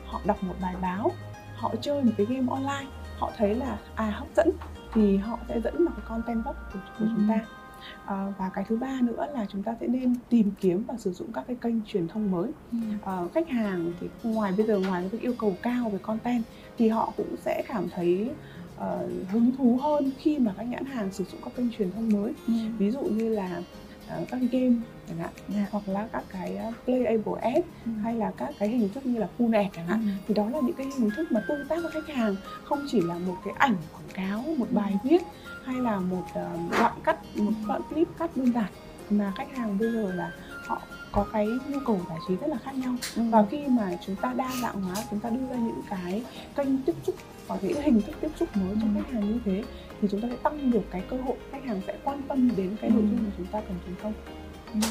họ 0.06 0.20
đọc 0.24 0.42
một 0.42 0.54
bài 0.60 0.74
báo 0.82 1.10
họ 1.56 1.74
chơi 1.80 2.02
một 2.02 2.12
cái 2.16 2.26
game 2.26 2.46
online 2.50 2.86
họ 3.18 3.32
thấy 3.36 3.54
là 3.54 3.78
à 3.94 4.10
hấp 4.10 4.28
dẫn 4.36 4.50
thì 4.92 5.16
họ 5.16 5.38
sẽ 5.48 5.60
dẫn 5.60 5.84
vào 5.84 5.94
cái 5.96 6.04
content 6.08 6.44
gốc 6.44 6.56
của, 6.72 6.78
của 6.98 7.04
ừ. 7.04 7.10
chúng 7.16 7.28
ta 7.28 7.40
à, 8.04 8.32
và 8.38 8.50
cái 8.54 8.64
thứ 8.68 8.76
ba 8.76 9.00
nữa 9.02 9.26
là 9.34 9.46
chúng 9.52 9.62
ta 9.62 9.76
sẽ 9.80 9.86
nên 9.86 10.14
tìm 10.28 10.50
kiếm 10.60 10.84
và 10.88 10.94
sử 10.98 11.12
dụng 11.12 11.32
các 11.32 11.44
cái 11.46 11.56
kênh 11.60 11.82
truyền 11.86 12.08
thông 12.08 12.30
mới 12.30 12.50
ừ. 12.72 12.78
à, 13.04 13.20
khách 13.34 13.48
hàng 13.48 13.92
thì 14.00 14.08
ngoài 14.22 14.52
bây 14.56 14.66
giờ 14.66 14.78
ngoài 14.78 15.08
cái 15.12 15.20
yêu 15.20 15.34
cầu 15.38 15.56
cao 15.62 15.90
về 15.90 15.98
content 16.02 16.42
thì 16.78 16.88
họ 16.88 17.12
cũng 17.16 17.36
sẽ 17.44 17.62
cảm 17.68 17.88
thấy 17.94 18.30
uh, 18.76 19.30
hứng 19.30 19.50
thú 19.58 19.78
hơn 19.82 20.10
khi 20.18 20.38
mà 20.38 20.54
các 20.56 20.62
nhãn 20.62 20.84
hàng 20.84 21.12
sử 21.12 21.24
dụng 21.24 21.40
các 21.44 21.56
kênh 21.56 21.70
truyền 21.78 21.92
thông 21.92 22.08
mới 22.08 22.32
ừ. 22.46 22.52
ví 22.78 22.90
dụ 22.90 23.00
như 23.00 23.28
là 23.28 23.62
uh, 24.22 24.28
các 24.28 24.40
game 24.52 24.74
chẳng 25.08 25.18
hạn 25.18 25.30
yeah. 25.54 25.70
Hoặc 25.70 25.88
là 25.88 26.08
các 26.12 26.24
cái 26.32 26.58
uh, 26.68 26.74
playable 26.84 27.52
ads 27.52 27.66
ừ. 27.84 27.90
hay 28.02 28.14
là 28.14 28.32
các 28.36 28.50
cái 28.58 28.68
hình 28.68 28.88
thức 28.88 29.06
như 29.06 29.18
là 29.18 29.28
full 29.38 29.54
ad 29.54 29.66
chẳng 29.76 29.86
hạn 29.86 30.00
ừ. 30.02 30.08
thì 30.28 30.34
đó 30.34 30.48
là 30.50 30.60
những 30.62 30.76
cái 30.76 30.86
hình 30.98 31.10
thức 31.16 31.32
mà 31.32 31.44
tương 31.48 31.66
tác 31.68 31.82
với 31.82 31.92
khách 31.92 32.14
hàng 32.14 32.36
không 32.64 32.86
chỉ 32.90 33.00
là 33.00 33.14
một 33.14 33.36
cái 33.44 33.54
ảnh 33.58 33.76
quảng 33.92 34.08
cáo 34.14 34.54
một 34.58 34.66
bài 34.70 34.90
ừ. 35.02 35.08
viết 35.10 35.22
hay 35.64 35.76
là 35.76 35.98
một 35.98 36.24
uh, 36.24 36.72
đoạn 36.72 36.92
cắt 37.04 37.36
một 37.36 37.52
đoạn 37.68 37.82
clip 37.90 38.08
cắt 38.18 38.36
đơn 38.36 38.52
giản 38.52 38.70
mà 39.10 39.32
khách 39.36 39.56
hàng 39.56 39.78
bây 39.78 39.92
giờ 39.92 40.12
là 40.14 40.32
họ 40.66 40.82
có 41.12 41.26
cái 41.32 41.46
nhu 41.68 41.78
cầu 41.86 42.00
giải 42.08 42.18
trí 42.28 42.36
rất 42.36 42.46
là 42.46 42.56
khác 42.64 42.74
nhau 42.74 42.96
ừ. 43.16 43.22
và 43.30 43.44
khi 43.50 43.66
mà 43.68 43.90
chúng 44.06 44.16
ta 44.16 44.32
đa 44.36 44.50
dạng 44.62 44.82
hóa 44.82 44.96
chúng 45.10 45.20
ta 45.20 45.30
đưa 45.30 45.46
ra 45.50 45.56
những 45.56 45.82
cái 45.90 46.22
kênh 46.56 46.82
tiếp 46.82 46.94
xúc 47.06 47.14
và 47.46 47.58
những 47.62 47.82
hình 47.82 48.02
thức 48.02 48.16
tiếp 48.20 48.30
xúc 48.40 48.56
mới 48.56 48.76
cho 48.80 48.86
ừ. 48.86 48.88
khách 48.94 49.12
hàng 49.12 49.32
như 49.32 49.40
thế 49.44 49.62
thì 50.00 50.08
chúng 50.10 50.20
ta 50.20 50.28
sẽ 50.30 50.36
tăng 50.42 50.70
được 50.70 50.82
cái 50.90 51.02
cơ 51.10 51.16
hội 51.16 51.36
khách 51.52 51.64
hàng 51.64 51.80
sẽ 51.86 51.96
quan 52.04 52.22
tâm 52.28 52.50
đến 52.56 52.76
cái 52.80 52.90
nội 52.90 53.02
dung 53.02 53.18
mà 53.24 53.30
chúng 53.36 53.46
ta 53.46 53.60
cần 53.60 53.76
truyền 53.86 53.96
thông 54.02 54.12
Ừ. 54.82 54.88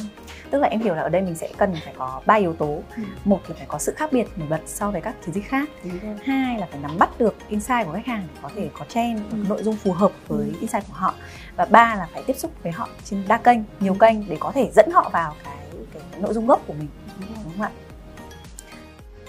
Tức 0.51 0.59
là 0.59 0.67
em 0.67 0.81
hiểu 0.81 0.95
là 0.95 1.01
ở 1.01 1.09
đây 1.09 1.21
mình 1.21 1.35
sẽ 1.35 1.49
cần 1.57 1.73
phải 1.83 1.93
có 1.97 2.21
ba 2.25 2.33
yếu 2.33 2.53
tố. 2.53 2.81
Ừ. 2.97 3.03
Một 3.25 3.39
là 3.47 3.55
phải 3.57 3.65
có 3.67 3.77
sự 3.79 3.93
khác 3.97 4.13
biệt 4.13 4.27
nổi 4.35 4.47
bật 4.49 4.61
so 4.65 4.91
với 4.91 5.01
các 5.01 5.15
chiến 5.25 5.35
dịch 5.35 5.45
khác. 5.45 5.69
Hai 6.23 6.59
là 6.59 6.67
phải 6.71 6.79
nắm 6.79 6.97
bắt 6.99 7.09
được 7.19 7.35
insight 7.47 7.85
của 7.85 7.93
khách 7.93 8.05
hàng 8.05 8.27
để 8.33 8.39
có 8.41 8.49
thể 8.55 8.69
có 8.73 8.85
trend 8.85 9.21
ừ. 9.31 9.37
nội 9.49 9.63
dung 9.63 9.75
phù 9.75 9.91
hợp 9.91 10.11
với 10.27 10.45
ừ. 10.45 10.53
insight 10.59 10.87
của 10.87 10.93
họ. 10.93 11.13
Và 11.55 11.65
ba 11.65 11.95
là 11.95 12.07
phải 12.13 12.23
tiếp 12.27 12.37
xúc 12.37 12.51
với 12.63 12.71
họ 12.71 12.89
trên 13.03 13.23
đa 13.27 13.37
kênh, 13.37 13.59
nhiều 13.79 13.93
ừ. 13.93 13.97
kênh 13.99 14.29
để 14.29 14.37
có 14.39 14.51
thể 14.51 14.71
dẫn 14.75 14.91
họ 14.91 15.09
vào 15.13 15.35
cái 15.43 15.57
cái 15.93 16.21
nội 16.21 16.33
dung 16.33 16.47
gốc 16.47 16.61
của 16.67 16.73
mình. 16.73 16.87
Đúng 17.19 17.53
không 17.53 17.61
ạ? 17.61 17.71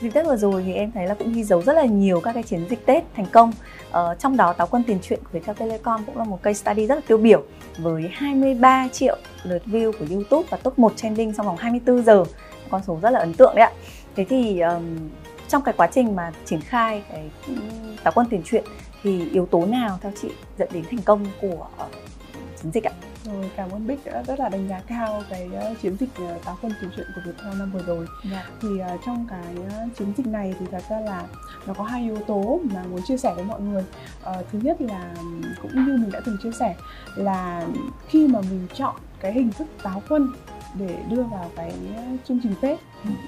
Dịp 0.00 0.10
Tết 0.10 0.26
vừa 0.26 0.36
rồi 0.36 0.62
thì 0.66 0.72
em 0.72 0.92
thấy 0.92 1.06
là 1.06 1.14
cũng 1.14 1.32
ghi 1.32 1.44
dấu 1.44 1.62
rất 1.62 1.72
là 1.72 1.84
nhiều 1.84 2.20
các 2.20 2.32
cái 2.32 2.42
chiến 2.42 2.66
dịch 2.70 2.86
Tết 2.86 3.04
thành 3.16 3.26
công. 3.32 3.52
Ờ, 3.90 4.16
trong 4.18 4.36
đó 4.36 4.52
táo 4.52 4.66
quân 4.66 4.82
tiền 4.82 4.98
truyện 5.02 5.20
của 5.24 5.30
Viettel 5.32 5.56
Telecom 5.56 6.04
cũng 6.04 6.16
là 6.16 6.24
một 6.24 6.42
case 6.42 6.62
study 6.62 6.86
rất 6.86 6.94
là 6.94 7.00
tiêu 7.06 7.18
biểu 7.18 7.42
với 7.78 8.10
23 8.12 8.88
triệu 8.92 9.16
lượt 9.42 9.62
view 9.66 9.92
của 9.92 10.04
YouTube 10.10 10.48
và 10.50 10.56
top 10.56 10.78
1 10.78 10.92
trending 10.96 11.34
trong 11.34 11.46
vòng 11.46 11.56
24 11.56 12.02
giờ. 12.02 12.24
Con 12.70 12.82
số 12.86 12.98
rất 13.02 13.10
là 13.10 13.18
ấn 13.18 13.34
tượng 13.34 13.54
đấy 13.54 13.64
ạ. 13.64 13.72
Thế 14.16 14.24
thì 14.28 14.60
um, 14.60 15.08
trong 15.48 15.62
cái 15.62 15.74
quá 15.76 15.86
trình 15.86 16.16
mà 16.16 16.32
triển 16.44 16.60
khai 16.60 17.02
cái 17.10 17.30
táo 18.02 18.12
quân 18.14 18.26
tiền 18.30 18.42
truyện 18.44 18.64
thì 19.02 19.30
yếu 19.30 19.46
tố 19.46 19.66
nào 19.66 19.98
theo 20.02 20.12
chị 20.22 20.28
dẫn 20.58 20.68
đến 20.72 20.84
thành 20.90 21.02
công 21.04 21.26
của 21.40 21.66
uh, 21.86 21.92
chiến 22.62 22.72
dịch 22.72 22.86
ạ? 22.86 22.92
Rồi, 23.26 23.50
cảm 23.56 23.70
ơn 23.70 23.86
Bích 23.86 24.04
đã 24.04 24.22
rất 24.22 24.40
là 24.40 24.48
đánh 24.48 24.68
giá 24.68 24.80
cao 24.86 25.22
cái 25.30 25.50
uh, 25.72 25.80
chiến 25.82 25.96
dịch 26.00 26.08
uh, 26.22 26.44
táo 26.44 26.58
quân 26.62 26.72
tiền 26.80 26.90
truyện 26.96 27.06
của 27.14 27.20
Viettel 27.24 27.58
năm 27.58 27.70
vừa 27.70 27.82
rồi. 27.82 28.06
Yeah. 28.30 28.32
Dạ. 28.32 28.50
Thì 28.62 28.68
uh, 28.68 29.00
trong 29.06 29.26
cái 29.30 29.54
chiến 29.98 30.12
dịch 30.16 30.26
này 30.26 30.54
thì 30.60 30.66
thật 30.70 30.82
ra 30.90 31.00
là 31.00 31.24
nó 31.66 31.74
có 31.74 31.84
hai 31.84 32.02
yếu 32.02 32.16
tố 32.26 32.60
mà 32.74 32.82
muốn 32.82 33.02
chia 33.02 33.16
sẻ 33.16 33.32
với 33.34 33.44
mọi 33.44 33.60
người. 33.60 33.84
Uh, 34.30 34.46
thứ 34.52 34.58
nhất 34.62 34.80
là 34.80 35.14
cũng 35.62 35.74
như 35.74 35.96
mình 35.96 36.10
đã 36.12 36.20
từng 36.26 36.36
chia 36.42 36.52
sẻ 36.58 36.74
là 37.16 37.66
khi 38.08 38.28
mà 38.28 38.40
mình 38.40 38.66
chọn 38.74 38.96
cái 39.20 39.32
hình 39.32 39.50
thức 39.52 39.66
táo 39.82 40.02
quân 40.08 40.32
để 40.74 40.98
đưa 41.10 41.22
vào 41.22 41.50
cái 41.56 41.72
chương 42.28 42.40
trình 42.42 42.54
Tết 42.60 42.78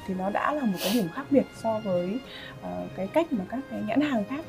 thì 0.06 0.14
nó 0.14 0.30
đã 0.30 0.52
là 0.52 0.64
một 0.64 0.78
cái 0.80 0.92
điểm 0.94 1.08
khác 1.14 1.24
biệt 1.30 1.46
so 1.62 1.78
với 1.78 2.20
uh, 2.60 2.66
cái 2.96 3.06
cách 3.06 3.32
mà 3.32 3.44
các 3.48 3.60
cái 3.70 3.82
nhãn 3.86 4.00
hàng 4.00 4.24
khác 4.24 4.44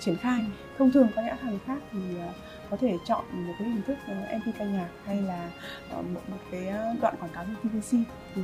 triển 0.00 0.16
khai. 0.16 0.40
Thông 0.78 0.92
thường 0.92 1.08
các 1.16 1.22
nhãn 1.22 1.36
hàng 1.42 1.58
khác 1.66 1.78
thì 1.92 1.98
uh, 2.28 2.34
có 2.72 2.78
thể 2.80 2.98
chọn 3.06 3.24
một 3.46 3.52
cái 3.58 3.68
hình 3.68 3.82
thức 3.82 3.96
uh, 4.12 4.42
MV 4.42 4.48
ca 4.58 4.64
nhạc 4.64 4.88
hay 5.04 5.22
là 5.22 5.50
uh, 5.98 6.06
một, 6.14 6.20
một 6.30 6.36
cái 6.50 6.64
đoạn 7.00 7.14
quảng 7.20 7.30
cáo 7.32 7.44
trên 7.44 7.70
TVC 7.70 7.96
thì 8.34 8.42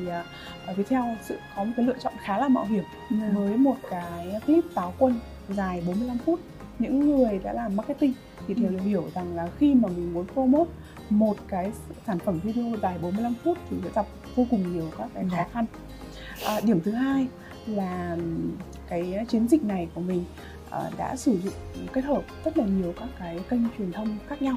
uh, 0.70 0.76
Viettel 0.76 1.02
sự 1.22 1.38
có 1.56 1.64
một 1.64 1.72
cái 1.76 1.86
lựa 1.86 1.98
chọn 1.98 2.12
khá 2.20 2.38
là 2.38 2.48
mạo 2.48 2.64
hiểm 2.64 2.84
ừ. 3.10 3.16
với 3.34 3.56
một 3.56 3.76
cái 3.90 4.40
clip 4.46 4.64
táo 4.74 4.94
quân 4.98 5.20
dài 5.48 5.82
45 5.86 6.18
phút 6.18 6.40
những 6.78 7.00
người 7.00 7.38
đã 7.38 7.52
làm 7.52 7.76
marketing 7.76 8.12
thì 8.46 8.54
đều 8.54 8.70
ừ. 8.70 8.78
hiểu 8.78 9.10
rằng 9.14 9.36
là 9.36 9.48
khi 9.58 9.74
mà 9.74 9.88
mình 9.88 10.14
muốn 10.14 10.26
promote 10.32 10.70
một 11.10 11.36
cái 11.48 11.72
sản 12.06 12.18
phẩm 12.18 12.40
video 12.42 12.76
dài 12.82 12.98
45 13.02 13.34
phút 13.44 13.58
thì 13.70 13.76
sẽ 13.84 13.90
gặp 13.94 14.06
vô 14.36 14.46
cùng 14.50 14.72
nhiều 14.72 14.90
các 14.98 15.08
cái 15.14 15.24
khó 15.30 15.36
dạ. 15.36 15.46
khăn 15.52 15.64
à, 16.46 16.60
điểm 16.64 16.80
thứ 16.84 16.90
hai 16.90 17.26
là 17.66 18.16
cái 18.88 19.24
chiến 19.28 19.48
dịch 19.48 19.64
này 19.64 19.88
của 19.94 20.00
mình 20.00 20.24
đã 20.98 21.16
sử 21.16 21.38
dụng 21.44 21.54
kết 21.92 22.04
hợp 22.04 22.22
rất 22.44 22.58
là 22.58 22.64
nhiều 22.64 22.94
các 23.00 23.08
cái 23.18 23.40
kênh 23.48 23.60
truyền 23.78 23.92
thông 23.92 24.18
khác 24.28 24.42
nhau. 24.42 24.56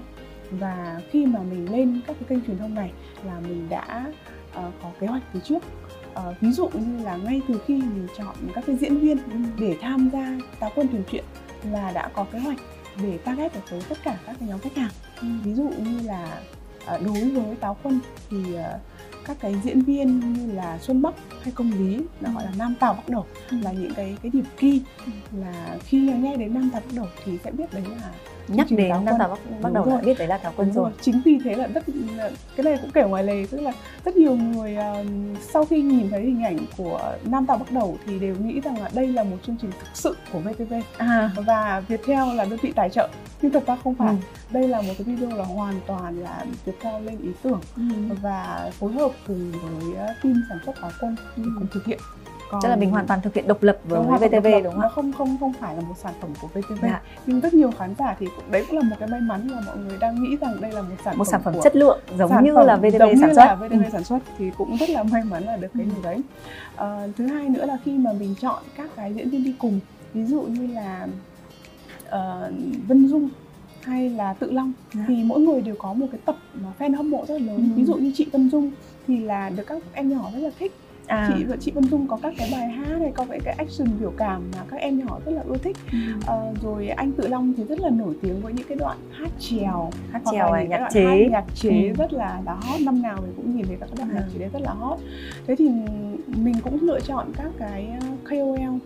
Và 0.52 1.02
khi 1.12 1.26
mà 1.26 1.40
mình 1.40 1.72
lên 1.72 2.02
các 2.08 2.16
cái 2.20 2.30
kênh 2.30 2.46
truyền 2.46 2.58
thông 2.58 2.76
này 2.76 2.92
là 3.26 3.40
mình 3.40 3.70
đã 3.70 4.06
uh, 4.50 4.74
có 4.84 4.92
kế 5.00 5.08
hoạch 5.08 5.24
từ 5.34 5.40
trước. 5.40 5.64
Uh, 6.12 6.40
ví 6.42 6.52
dụ 6.52 6.70
như 6.70 7.04
là 7.04 7.16
ngay 7.16 7.42
từ 7.48 7.62
khi 7.68 7.74
mình 7.74 8.08
chọn 8.18 8.36
các 8.54 8.64
cái 8.68 8.76
diễn 8.76 8.98
viên 8.98 9.18
để 9.60 9.78
tham 9.82 10.10
gia 10.14 10.38
táo 10.60 10.72
quân 10.76 10.88
tuyển 10.92 11.04
truyện 11.12 11.24
là 11.72 11.92
đã 11.92 12.10
có 12.16 12.26
kế 12.32 12.40
hoạch 12.40 12.58
để 13.04 13.18
target 13.18 13.54
được 13.54 13.62
tới 13.70 13.82
tất 13.90 13.98
cả 14.04 14.18
các 14.26 14.36
cái 14.40 14.50
nhóm 14.50 14.60
khách 14.60 14.76
hàng. 14.76 14.92
Ừ. 15.22 15.28
ví 15.44 15.54
dụ 15.54 15.70
như 15.78 16.00
là 16.08 16.42
uh, 16.96 17.02
đối 17.06 17.30
với 17.30 17.56
táo 17.56 17.78
quân 17.84 18.00
thì 18.30 18.38
uh, 18.38 18.82
các 19.26 19.38
cái 19.40 19.56
diễn 19.64 19.82
viên 19.82 20.20
như 20.20 20.54
là 20.54 20.80
Xuân 20.80 21.02
Bắc 21.02 21.14
hay 21.42 21.54
Công 21.56 21.72
Lý 21.72 21.98
là 22.22 22.32
gọi 22.34 22.44
là 22.44 22.52
nam 22.58 22.76
tàu 22.80 22.94
bắt 22.94 23.10
đầu 23.10 23.26
ừ. 23.50 23.58
là 23.64 23.72
những 23.72 23.94
cái 23.94 24.18
cái 24.22 24.32
điểm 24.34 24.46
key 24.58 24.82
ừ. 25.06 25.12
là 25.40 25.78
khi 25.84 25.98
nghe 25.98 26.38
đến 26.38 26.54
nam 26.54 26.70
tàu 26.74 26.82
bắt 26.82 26.96
đầu 26.96 27.08
thì 27.24 27.38
sẽ 27.44 27.52
biết 27.52 27.74
đấy 27.74 27.84
là 28.02 28.12
nhắc 28.56 28.68
đến 28.70 28.90
nam 28.90 29.16
tàu 29.20 29.30
bắt, 29.30 29.40
bắt 29.62 29.74
đầu 29.74 29.86
rồi. 29.86 30.02
biết 30.02 30.18
đấy 30.20 30.28
là 30.28 30.38
táo 30.38 30.54
quân 30.56 30.74
rồi. 30.74 30.84
rồi 30.84 30.92
chính 31.02 31.22
vì 31.26 31.40
thế 31.44 31.56
là 31.56 31.68
rất 31.68 31.84
cái 32.56 32.64
này 32.64 32.78
cũng 32.82 32.92
kể 32.92 33.04
ngoài 33.04 33.24
lề 33.24 33.46
tức 33.52 33.62
là 33.62 33.72
rất 34.06 34.16
nhiều 34.16 34.36
người 34.36 34.78
uh, 34.78 35.08
sau 35.42 35.66
khi 35.66 35.82
nhìn 35.82 36.10
thấy 36.10 36.22
hình 36.22 36.44
ảnh 36.44 36.58
của 36.78 37.16
nam 37.24 37.46
tàu 37.46 37.58
bắt 37.58 37.72
đầu 37.72 37.98
thì 38.06 38.20
đều 38.20 38.36
nghĩ 38.36 38.62
rằng 38.62 38.82
là 38.82 38.90
đây 38.94 39.08
là 39.08 39.24
một 39.24 39.38
chương 39.46 39.56
trình 39.62 39.72
thực 39.72 39.90
sự 39.94 40.16
của 40.34 40.40
VTV 40.40 40.74
à. 40.98 41.32
và 41.36 41.84
Viettel 41.88 42.36
là 42.36 42.46
đơn 42.46 42.60
vị 42.62 42.72
tài 42.76 42.90
trợ 42.90 43.10
nhưng 43.42 43.52
thật 43.52 43.64
ra 43.68 43.78
không 43.84 43.96
phải 43.96 44.10
ừ. 44.10 44.16
đây 44.52 44.68
là 44.68 44.82
một 44.82 44.94
cái 44.98 45.04
video 45.04 45.38
là 45.38 45.44
hoàn 45.44 45.82
toàn 45.88 46.20
là 46.20 46.46
Viettel 46.66 47.04
lên 47.04 47.18
ý 47.22 47.30
tưởng 47.44 47.62
ừ. 47.76 47.84
và 48.22 48.72
phối 48.80 48.94
hợp 48.94 49.12
cùng 49.28 49.52
với 49.52 49.96
ờ, 49.96 50.08
team 50.24 50.44
sản 50.50 50.58
xuất 50.66 50.76
táo 50.82 50.92
quân 51.02 51.16
ừ. 51.38 51.44
cùng 51.60 51.68
thực 51.72 51.86
hiện 51.86 52.00
còn... 52.52 52.62
tức 52.62 52.70
là 52.70 52.76
mình 52.76 52.92
hoàn 52.92 53.08
toàn 53.08 53.22
thực 53.22 53.34
hiện 53.34 53.48
độc 53.48 53.64
lập 53.64 53.78
với 53.84 54.00
VTV 54.02 54.32
độc 54.32 54.44
lập, 54.44 54.62
đúng 54.64 54.74
không? 54.74 54.82
Nó 54.82 54.90
không 54.90 55.14
không 55.14 55.38
không 55.40 55.54
phải 55.54 55.76
là 55.76 55.82
một 55.82 55.94
sản 55.98 56.14
phẩm 56.22 56.30
của 56.42 56.48
VTV. 56.48 56.82
Dạ. 56.82 57.02
Nhưng 57.26 57.40
rất 57.40 57.54
nhiều 57.54 57.72
khán 57.80 57.96
giả 58.00 58.16
thì 58.20 58.28
cũng 58.36 58.52
đấy 58.52 58.66
cũng 58.70 58.78
là 58.78 58.84
một 58.84 58.96
cái 59.00 59.10
may 59.10 59.22
mắn 59.22 59.48
là 59.48 59.62
mọi 59.66 59.78
người 59.78 59.98
đang 59.98 60.24
nghĩ 60.24 60.38
rằng 60.42 60.62
đây 60.62 60.72
là 60.72 60.82
một 60.82 60.96
sản 61.06 61.18
một 61.18 61.24
phẩm 61.24 61.32
sản 61.32 61.42
phẩm 61.44 61.64
chất 61.64 61.76
lượng 61.76 62.00
giống 62.18 62.44
như 62.44 62.54
là 62.54 62.76
VTV 62.76 62.98
giống 63.00 63.18
sản 63.20 63.30
như 63.30 63.36
xuất. 63.36 63.46
là 63.46 63.56
VTV 63.56 63.74
ừ. 63.74 63.90
sản 63.92 64.04
xuất 64.04 64.20
thì 64.38 64.52
cũng 64.58 64.78
rất 64.78 64.90
là 64.90 65.04
may 65.04 65.24
mắn 65.24 65.44
là 65.44 65.58
được 65.58 65.72
cái 65.74 65.86
ừ. 65.86 65.90
điều 65.94 66.04
đấy. 66.04 66.22
À, 66.76 67.08
thứ 67.18 67.28
hai 67.28 67.50
nữa 67.50 67.66
là 67.66 67.78
khi 67.86 67.98
mà 67.98 68.14
mình 68.14 68.36
chọn 68.42 68.64
các 68.78 68.90
cái 68.96 69.14
diễn 69.14 69.30
viên 69.30 69.44
đi 69.44 69.56
cùng, 69.60 69.80
ví 70.14 70.26
dụ 70.26 70.42
như 70.42 70.68
là 70.68 71.08
uh, 72.08 72.54
Vân 72.88 73.08
Dung 73.08 73.30
hay 73.82 74.10
là 74.10 74.34
tự 74.34 74.52
long 74.52 74.74
yeah. 74.96 75.08
thì 75.08 75.24
mỗi 75.24 75.40
người 75.40 75.62
đều 75.62 75.76
có 75.80 75.94
một 75.94 76.08
cái 76.12 76.22
tập 76.26 76.36
mà 76.54 76.70
fan 76.80 76.96
hâm 76.96 77.12
mộ 77.12 77.26
rất 77.28 77.34
là 77.42 77.46
lớn 77.46 77.58
ừ. 77.58 77.76
ví 77.76 77.86
dụ 77.86 77.96
như 77.96 78.12
chị 78.16 78.28
Vân 78.32 78.50
Dung 78.50 78.72
thì 79.08 79.20
là 79.20 79.50
được 79.50 79.64
các 79.68 79.84
em 79.94 80.10
nhỏ 80.10 80.30
rất 80.34 80.40
là 80.40 80.50
thích 80.60 80.72
à. 81.12 81.34
chị 81.38 81.44
và 81.44 81.56
chị 81.60 81.72
Vân 81.72 81.84
Dung 81.84 82.08
có 82.08 82.18
các 82.22 82.34
cái 82.38 82.50
bài 82.52 82.70
hát 82.70 83.02
này 83.02 83.12
có 83.16 83.26
cái 83.30 83.56
action 83.58 83.88
biểu 84.00 84.14
cảm 84.18 84.42
mà 84.56 84.64
các 84.72 84.78
em 84.78 85.00
nhỏ 85.00 85.20
rất 85.26 85.32
là 85.32 85.42
ưa 85.48 85.58
thích 85.58 85.78
ừ. 85.92 85.98
à, 86.28 86.36
rồi 86.64 86.88
anh 86.88 87.12
Tự 87.12 87.28
Long 87.28 87.54
thì 87.58 87.64
rất 87.64 87.80
là 87.80 87.90
nổi 87.90 88.16
tiếng 88.22 88.42
với 88.42 88.54
những 88.54 88.68
cái 88.68 88.78
đoạn 88.78 88.98
hát 89.12 89.32
trèo 89.40 89.90
hát 90.12 90.22
trèo 90.32 90.54
này 90.54 90.68
nhạc 90.68 90.88
chế 90.94 91.06
hát 91.06 91.32
nhạc 91.32 91.46
chế 91.56 91.88
ừ. 91.88 91.94
rất 91.98 92.14
là 92.14 92.42
là 92.46 92.54
hot 92.54 92.82
năm 92.82 93.02
nào 93.02 93.18
mình 93.22 93.34
cũng 93.36 93.56
nhìn 93.56 93.66
thấy 93.66 93.78
các 93.80 93.90
đoạn 93.98 94.10
ừ. 94.10 94.16
nhạc 94.16 94.26
chế 94.34 94.40
đấy 94.40 94.50
rất 94.54 94.62
là 94.62 94.74
hot 94.74 95.00
thế 95.48 95.56
thì 95.56 95.70
mình 96.28 96.56
cũng 96.64 96.78
lựa 96.82 97.00
chọn 97.00 97.32
các 97.38 97.52
cái 97.60 97.88
ờ, 98.02 98.08
KOL 98.30 98.78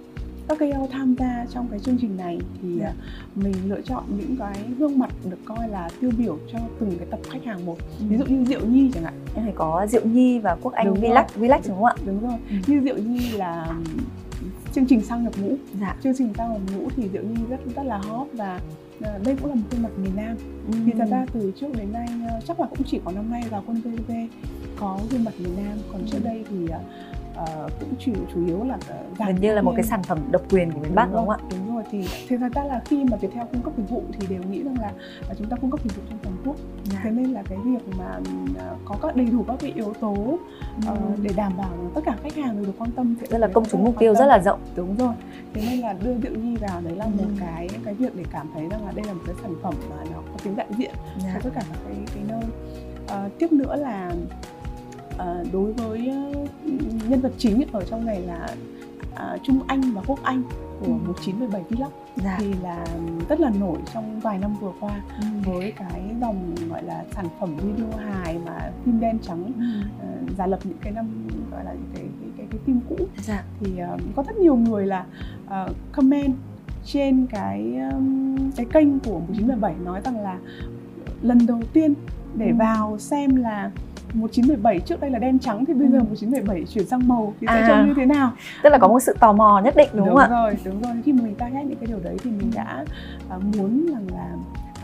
các 0.48 0.60
KOL 0.60 0.92
tham 0.92 1.16
gia 1.20 1.46
trong 1.50 1.68
cái 1.72 1.80
chương 1.80 1.98
trình 2.02 2.18
này 2.18 2.40
thì 2.62 2.80
yeah. 2.80 2.94
Dạ. 2.98 3.04
mình 3.36 3.54
lựa 3.68 3.82
chọn 3.82 4.04
những 4.18 4.36
cái 4.40 4.64
gương 4.78 5.00
mặt 5.00 5.10
được 5.30 5.38
coi 5.46 5.70
là 5.70 5.90
tiêu 6.02 6.12
biểu 6.18 6.38
cho 6.52 6.60
từng 6.80 6.98
cái 6.98 7.08
tập 7.12 7.20
khách 7.32 7.46
hàng 7.46 7.66
một 7.66 7.78
ừ. 8.00 8.06
ví 8.10 8.18
dụ 8.18 8.26
như 8.26 8.46
Diệu 8.46 8.66
Nhi 8.66 8.92
chẳng 8.94 9.04
hạn 9.04 9.14
em 9.36 9.44
phải 9.46 9.54
có 9.56 9.88
Diệu 9.90 10.06
Nhi 10.06 10.40
và 10.40 10.58
Quốc 10.62 10.74
Anh 10.74 10.94
Vilac 10.94 11.36
Vilac 11.36 11.62
đúng 11.68 11.76
không 11.76 11.86
ạ 11.86 11.96
đúng 12.06 12.22
rồi 12.22 12.40
ừ. 12.50 12.56
như 12.68 12.82
Diệu 12.84 12.98
Nhi 12.98 13.32
là 13.32 13.76
chương 14.74 14.86
trình 14.86 15.02
sang 15.02 15.24
nhập 15.24 15.34
ngũ 15.38 15.56
dạ. 15.82 15.96
chương 16.04 16.14
trình 16.18 16.34
sang 16.38 16.54
nhập 16.54 16.62
ngũ 16.76 16.90
thì 16.96 17.10
Diệu 17.14 17.24
Nhi 17.24 17.42
rất 17.50 17.60
rất 17.76 17.84
là 17.86 17.98
hot 17.98 18.28
và 18.34 18.60
ờ, 19.02 19.20
đây 19.26 19.36
cũng 19.42 19.50
là 19.50 19.56
một 19.56 19.62
khuôn 19.72 19.84
mặt 19.84 19.90
miền 19.98 20.16
Nam 20.16 20.38
ừ. 20.72 20.78
thì 20.86 20.92
thật 20.98 21.08
ra 21.12 21.26
từ 21.34 21.52
trước 21.60 21.68
đến 21.78 21.92
nay 21.94 22.08
ờ, 22.30 22.40
chắc 22.48 22.60
là 22.60 22.68
cũng 22.68 22.84
chỉ 22.86 23.00
có 23.06 23.12
năm 23.12 23.32
nay 23.32 23.44
vào 23.50 23.64
quân 23.68 23.82
VTV 23.82 24.12
có 24.80 25.00
gương 25.12 25.24
mặt 25.24 25.34
miền 25.40 25.56
Nam 25.58 25.78
còn 25.92 26.02
ừ. 26.02 26.08
trước 26.12 26.20
đây 26.24 26.46
thì 26.50 26.58
uh, 27.42 27.72
cũng 27.80 27.94
chủ 28.00 28.12
chủ 28.34 28.46
yếu 28.46 28.64
là 28.64 28.78
gần 29.18 29.36
như 29.42 29.54
là 29.54 29.62
một 29.62 29.74
cái 29.76 29.84
sản 29.84 30.04
phẩm 30.04 30.20
độc 30.32 30.42
quyền 30.50 30.72
của 30.72 30.80
miền 30.80 30.96
Bắc 30.96 31.06
đúng 31.06 31.16
không 31.16 31.30
ạ? 31.30 31.38
Đúng 31.52 31.76
rồi 31.76 31.84
thì 31.92 32.08
thật 32.30 32.52
ra 32.56 32.64
là 32.64 32.82
khi 32.86 33.04
mà 33.04 33.18
Viettel 33.18 33.44
cung 33.52 33.62
cấp 33.62 33.74
dịch 33.78 33.90
vụ 33.90 34.04
thì 34.14 34.28
đều 34.28 34.44
nghĩ 34.44 34.64
rằng 34.64 34.80
là, 34.82 34.92
là 35.30 35.36
chúng 35.38 35.50
ta 35.50 35.58
cung 35.58 35.72
cấp 35.72 35.80
dịch 35.84 35.96
vụ 35.96 36.02
trong 36.10 36.20
toàn 36.24 36.36
quốc. 36.46 36.56
Yeah. 36.56 36.94
Dạ. 36.94 37.00
Thế 37.04 37.12
nên 37.12 37.32
là 37.32 37.44
cái 37.50 37.58
việc 37.66 37.98
mà 37.98 38.18
uh, 38.74 38.80
có 38.86 38.96
các 39.02 39.16
đầy 39.16 39.26
đủ 39.26 39.44
các 39.48 39.56
cái 39.60 39.72
yếu 39.76 39.94
tố 39.94 40.12
uh, 40.12 40.40
ừ. 40.88 40.96
để 41.22 41.30
đảm 41.36 41.58
bảo 41.58 41.92
tất 41.96 42.02
cả 42.06 42.16
khách 42.24 42.36
hàng 42.36 42.56
đều 42.56 42.66
được 42.66 42.74
quan 42.78 42.92
tâm 42.92 43.16
sẽ 43.22 43.28
rất 43.30 43.38
là 43.38 43.48
công 43.48 43.66
chúng 43.72 43.84
mục 43.84 43.96
tiêu 44.00 44.16
rất 44.16 44.26
là 44.26 44.40
rộng. 44.40 44.60
Đúng 44.76 44.98
rồi. 44.98 45.14
Thế 45.54 45.62
nên 45.70 45.80
là 45.80 45.94
đưa 45.94 46.16
Diệu 46.24 46.32
Nhi 46.32 46.56
vào 46.56 46.82
đấy 46.82 46.96
là 46.96 47.06
ừ. 47.06 47.12
một 47.18 47.30
cái 47.40 47.70
cái 47.86 47.94
việc 47.94 48.16
để 48.16 48.24
cảm 48.32 48.48
thấy 48.54 48.68
rằng 48.70 48.86
là 48.86 48.92
đây 48.96 49.06
là 49.06 49.14
một 49.14 49.22
cái 49.26 49.36
sản 49.42 49.52
phẩm 49.62 49.74
mà 49.90 49.96
nó 50.14 50.18
có 50.32 50.38
tính 50.44 50.56
đại 50.56 50.68
diện 50.78 50.92
yeah. 51.24 51.24
cho 51.24 51.30
dạ. 51.34 51.40
tất 51.44 51.50
cả 51.56 51.62
các 51.70 51.80
cái 51.88 51.96
cái 52.16 52.24
nơi. 52.28 52.44
Uh, 53.06 53.38
tiếp 53.40 53.52
nữa 53.52 53.76
là 53.76 54.12
à, 55.18 55.44
đối 55.54 55.74
với 55.74 56.12
uh, 56.32 56.50
nhân 57.10 57.22
vật 57.22 57.34
chính 57.38 57.64
ở 57.72 57.84
trong 57.84 58.06
này 58.06 58.22
là 58.22 58.48
à, 59.16 59.38
Trung 59.44 59.60
Anh 59.68 59.82
và 59.82 60.02
Quốc 60.08 60.20
Anh 60.24 60.44
của 60.80 60.86
ừ. 60.86 60.92
1917 60.92 61.64
Vlog 61.70 61.92
dạ. 62.16 62.38
thì 62.40 62.54
là 62.64 62.86
rất 63.30 63.40
là 63.40 63.50
nổi 63.60 63.78
trong 63.94 64.20
vài 64.20 64.38
năm 64.40 64.56
vừa 64.62 64.74
qua 64.80 65.02
ừ. 65.22 65.26
với 65.46 65.72
cái 65.72 66.02
dòng 66.22 66.56
gọi 66.70 66.84
là 66.84 67.04
sản 67.12 67.26
phẩm 67.40 67.58
video 67.58 67.88
hài 67.98 68.38
mà 68.46 68.72
phim 68.86 69.00
đen 69.00 69.20
trắng 69.22 69.52
ừ. 69.58 69.64
uh, 70.24 70.38
giả 70.38 70.48
lập 70.48 70.60
những 70.64 70.78
cái 70.82 70.94
năm 70.94 71.28
gọi 71.52 71.66
là 71.66 71.74
những 71.74 71.92
cái 71.94 72.06
cái 72.22 72.30
cái, 72.38 72.48
cái 72.52 72.60
phim 72.66 72.80
cũ 72.90 72.96
dạ. 73.22 73.44
thì 73.60 73.72
uh, 73.94 74.02
có 74.16 74.24
rất 74.28 74.38
nhiều 74.38 74.56
người 74.56 74.86
là 74.86 75.06
uh, 75.46 75.76
comment 75.92 76.36
trên 76.86 77.28
cái 77.28 77.78
um, 77.92 78.52
cái 78.56 78.66
kênh 78.74 79.00
của 79.00 79.20
1917 79.20 79.76
nói 79.86 80.02
rằng 80.06 80.20
là 80.20 80.38
lần 81.22 81.46
đầu 81.48 81.62
tiên 81.74 81.94
để 82.36 82.48
ừ. 82.48 82.56
vào 82.56 82.98
xem 83.00 83.36
là 83.36 83.72
1917 84.16 84.80
trước 84.80 85.00
đây 85.02 85.12
là 85.12 85.20
đen 85.20 85.40
trắng 85.40 85.66
thì 85.66 85.74
bây 85.74 85.88
giờ 85.88 86.00
1917 86.00 86.60
ừ. 86.60 86.66
chuyển 86.66 86.88
sang 86.88 87.08
màu 87.08 87.34
thì 87.42 87.48
sẽ 87.48 87.62
à, 87.62 87.68
trông 87.68 87.88
như 87.88 87.94
thế 87.96 88.06
nào 88.06 88.32
tức 88.64 88.70
là 88.70 88.78
có 88.78 88.88
một 88.88 89.00
sự 89.00 89.16
tò 89.20 89.34
mò 89.34 89.62
nhất 89.64 89.76
định 89.78 89.90
đúng, 89.94 90.06
đúng 90.06 90.16
không 90.16 90.18
ạ 90.18 90.28
đúng 90.28 90.38
rồi 90.38 90.58
đúng 90.66 90.82
rồi 90.82 91.02
khi 91.06 91.14
mình 91.14 91.36
target 91.36 91.66
những 91.66 91.78
cái 91.78 91.88
điều 91.88 92.00
đấy 92.00 92.18
thì 92.24 92.32
mình 92.32 92.52
đã 92.56 92.86
uh, 93.36 93.44
muốn 93.58 93.86
rằng 93.94 94.08
là 94.16 94.28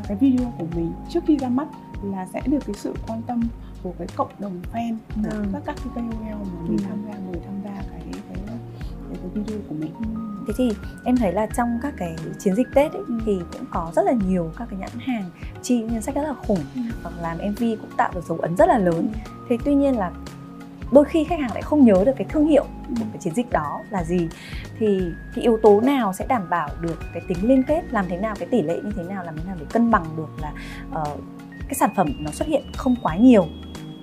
cái 0.07 0.17
video 0.17 0.53
của 0.57 0.65
mình 0.75 0.91
trước 1.09 1.23
khi 1.27 1.38
ra 1.38 1.50
mắt 1.50 1.67
là 2.03 2.27
sẽ 2.33 2.41
được 2.45 2.59
cái 2.67 2.73
sự 2.73 2.93
quan 3.07 3.21
tâm 3.21 3.41
của 3.83 3.93
cái 3.97 4.07
cộng 4.15 4.29
đồng 4.39 4.61
fan 4.73 4.95
của 5.15 5.29
ừ. 5.31 5.43
các 5.53 5.61
các 5.65 5.75
cái 5.75 5.88
KOL 5.95 6.31
mà 6.31 6.61
mình 6.67 6.77
ừ. 6.77 6.83
tham 6.89 6.97
gia 7.05 7.13
mời 7.25 7.41
tham 7.45 7.55
gia 7.63 7.81
cái 7.91 8.01
cái 8.29 8.38
cái, 9.12 9.30
cái 9.36 9.44
video 9.44 9.60
của 9.70 9.75
mình. 9.75 9.91
Ừ. 10.00 10.06
Thế 10.48 10.53
thì 10.58 10.72
em 11.03 11.18
thấy 11.18 11.34
là 11.34 11.46
trong 11.46 11.80
các 11.82 11.94
cái 11.98 12.15
chiến 12.39 12.56
dịch 12.56 12.68
tết 12.75 12.94
ấy, 12.94 13.03
thì 13.25 13.39
cũng 13.51 13.65
có 13.72 13.91
rất 13.96 14.06
là 14.06 14.13
nhiều 14.27 14.51
các 14.58 14.68
cái 14.70 14.80
nhãn 14.80 14.89
hàng 15.00 15.30
chi 15.62 15.82
ngân 15.82 16.01
sách 16.01 16.15
rất 16.15 16.22
là 16.22 16.34
khủng 16.34 16.60
ừ. 16.75 16.82
hoặc 17.03 17.13
làm 17.22 17.38
mv 17.38 17.60
cũng 17.60 17.91
tạo 17.98 18.12
được 18.15 18.24
dấu 18.27 18.38
ấn 18.38 18.58
rất 18.58 18.70
là 18.70 18.77
lớn. 18.77 19.12
Ừ. 19.25 19.32
thế 19.50 19.58
tuy 19.65 19.75
nhiên 19.75 19.98
là 19.98 20.12
đôi 20.91 21.06
khi 21.06 21.24
khách 21.24 21.39
hàng 21.39 21.51
lại 21.53 21.62
không 21.62 21.86
nhớ 21.86 22.03
được 22.06 22.13
cái 22.18 22.27
thương 22.30 22.48
hiệu 22.48 22.65
của 22.89 23.06
cái 23.13 23.18
chiến 23.20 23.34
dịch 23.34 23.51
đó 23.51 23.82
là 23.89 24.03
gì. 24.03 24.27
Thì 24.80 25.01
cái 25.36 25.44
yếu 25.44 25.58
tố 25.63 25.82
nào 25.82 26.13
sẽ 26.13 26.25
đảm 26.27 26.50
bảo 26.50 26.70
được 26.82 27.00
cái 27.13 27.24
tính 27.27 27.38
liên 27.41 27.63
kết 27.63 27.82
làm 27.91 28.06
thế 28.10 28.18
nào 28.18 28.36
cái 28.39 28.48
tỷ 28.51 28.62
lệ 28.62 28.80
như 28.84 28.91
thế 28.96 29.03
nào 29.03 29.24
làm 29.24 29.38
thế 29.38 29.44
nào 29.46 29.56
để 29.60 29.65
cân 29.74 29.91
bằng 29.91 30.06
được 30.18 30.30
là 30.41 30.53
uh, 31.01 31.20
cái 31.72 31.75
sản 31.75 31.89
phẩm 31.96 32.08
nó 32.20 32.32
xuất 32.32 32.48
hiện 32.48 32.63
không 32.77 32.96
quá 33.01 33.15
nhiều 33.15 33.46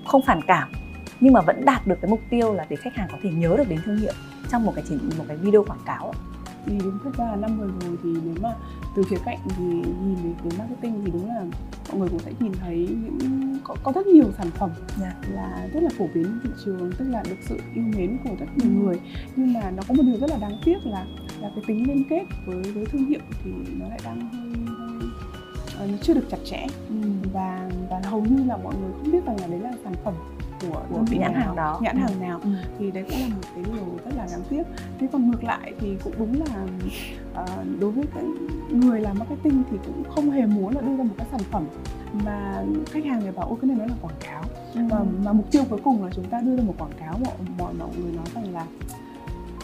không 0.07 0.23
phản 0.23 0.41
cảm 0.43 0.73
nhưng 1.21 1.33
mà 1.33 1.41
vẫn 1.41 1.65
đạt 1.65 1.87
được 1.87 1.99
cái 2.03 2.11
mục 2.11 2.21
tiêu 2.31 2.55
là 2.55 2.67
để 2.69 2.77
khách 2.77 2.97
hàng 2.97 3.09
có 3.13 3.19
thể 3.23 3.31
nhớ 3.31 3.55
được 3.57 3.69
đến 3.69 3.79
thương 3.85 3.97
hiệu 3.97 4.13
trong 4.51 4.65
một 4.65 4.73
cái 4.75 4.85
chỉ, 4.89 4.95
một 5.19 5.25
cái 5.29 5.37
video 5.37 5.65
quảng 5.65 5.81
cáo 5.87 6.13
thì 6.67 6.79
đúng 6.85 6.99
thật 7.05 7.11
ra 7.19 7.25
là 7.25 7.37
năm 7.37 7.59
vừa 7.59 7.67
rồi 7.67 7.99
thì 8.03 8.09
nếu 8.25 8.35
mà 8.43 8.55
từ 8.97 9.03
khía 9.03 9.17
cạnh 9.25 9.39
thì 9.57 9.65
nhìn 9.65 10.15
về 10.25 10.31
cái 10.43 10.59
marketing 10.59 11.03
thì 11.05 11.11
đúng 11.11 11.29
là 11.29 11.45
mọi 11.89 11.99
người 11.99 12.09
cũng 12.09 12.19
sẽ 12.19 12.33
nhìn 12.41 12.53
thấy 12.61 12.77
những 12.77 13.59
có, 13.65 13.77
có 13.83 13.93
rất 13.93 14.07
nhiều 14.07 14.27
sản 14.39 14.51
phẩm 14.51 14.71
yeah. 15.01 15.15
Dạ. 15.23 15.33
là 15.35 15.69
rất 15.73 15.83
là 15.83 15.91
phổ 15.99 16.07
biến 16.15 16.25
trên 16.25 16.41
thị 16.43 16.51
trường 16.65 16.93
tức 16.99 17.09
là 17.09 17.23
được 17.29 17.37
sự 17.49 17.59
yêu 17.75 17.85
mến 17.97 18.19
của 18.25 18.37
rất 18.41 18.47
nhiều 18.57 18.71
ừ. 18.71 18.85
người 18.85 19.01
nhưng 19.37 19.53
mà 19.53 19.71
nó 19.71 19.83
có 19.89 19.95
một 19.95 20.03
điều 20.07 20.19
rất 20.21 20.31
là 20.31 20.37
đáng 20.37 20.61
tiếc 20.65 20.87
là 20.87 21.07
là 21.41 21.51
cái 21.55 21.65
tính 21.67 21.89
liên 21.89 22.05
kết 22.11 22.25
với 22.47 22.63
với 22.63 22.87
thương 22.87 23.07
hiệu 23.07 23.21
thì 23.45 23.51
nó 23.79 23.89
lại 23.89 24.01
đang 24.05 24.29
hơi 24.31 24.53
hơi 25.79 25.89
nó 25.89 25.97
chưa 26.03 26.15
được 26.15 26.25
chặt 26.31 26.39
chẽ 26.45 26.67
ừ. 26.89 26.95
và 27.33 27.71
và 27.91 28.01
hầu 28.05 28.25
như 28.25 28.45
là 28.45 28.57
mọi 28.57 28.75
người 28.81 28.91
không 28.93 29.13
biết 29.13 29.25
rằng 29.27 29.41
là 29.41 29.47
đấy 29.47 29.61
là 29.61 29.73
sản 29.85 29.95
phẩm 30.05 30.15
của, 30.61 30.83
của 30.91 31.05
cái 31.11 31.19
nhãn 31.19 31.35
hàng 31.35 31.57
đó. 31.57 31.79
nhãn 31.83 31.97
hàng 31.97 32.21
nào. 32.21 32.41
Ừ. 32.45 32.51
thì 32.79 32.91
đấy 32.91 33.05
cũng 33.11 33.21
là 33.21 33.29
một 33.29 33.43
cái 33.55 33.65
điều 33.65 33.99
rất 34.05 34.17
là 34.17 34.27
đáng 34.33 34.43
tiếc. 34.49 34.63
Thế 34.99 35.09
còn 35.13 35.31
ngược 35.31 35.45
lại 35.45 35.73
thì 35.81 35.97
cũng 36.05 36.13
đúng 36.19 36.41
là 36.41 36.65
uh, 37.43 37.81
đối 37.81 37.91
với 37.91 38.05
cái 38.15 38.25
người 38.71 39.01
làm 39.01 39.19
marketing 39.19 39.63
thì 39.71 39.77
cũng 39.87 40.05
không 40.11 40.31
hề 40.31 40.47
muốn 40.47 40.75
là 40.75 40.81
đưa 40.81 40.97
ra 40.97 41.05
một 41.05 41.15
cái 41.19 41.27
sản 41.31 41.41
phẩm 41.51 41.65
mà 42.25 42.65
khách 42.91 43.05
hàng 43.05 43.21
người 43.21 43.33
bảo 43.33 43.47
ôi 43.49 43.59
cái 43.63 43.69
này 43.69 43.77
nó 43.79 43.87
là 43.87 43.95
quảng 44.03 44.17
cáo. 44.21 44.43
Ừ. 44.75 44.81
và 44.91 45.05
mà 45.25 45.33
mục 45.33 45.51
tiêu 45.51 45.63
cuối 45.71 45.81
cùng 45.85 46.05
là 46.05 46.11
chúng 46.15 46.25
ta 46.25 46.41
đưa 46.41 46.57
ra 46.57 46.63
một 46.63 46.75
quảng 46.79 46.93
cáo 47.01 47.19
mọi 47.25 47.35
mọi 47.59 47.75
mọi 47.75 47.89
người 47.99 48.13
nói 48.13 48.27
rằng 48.35 48.55
là 48.55 48.67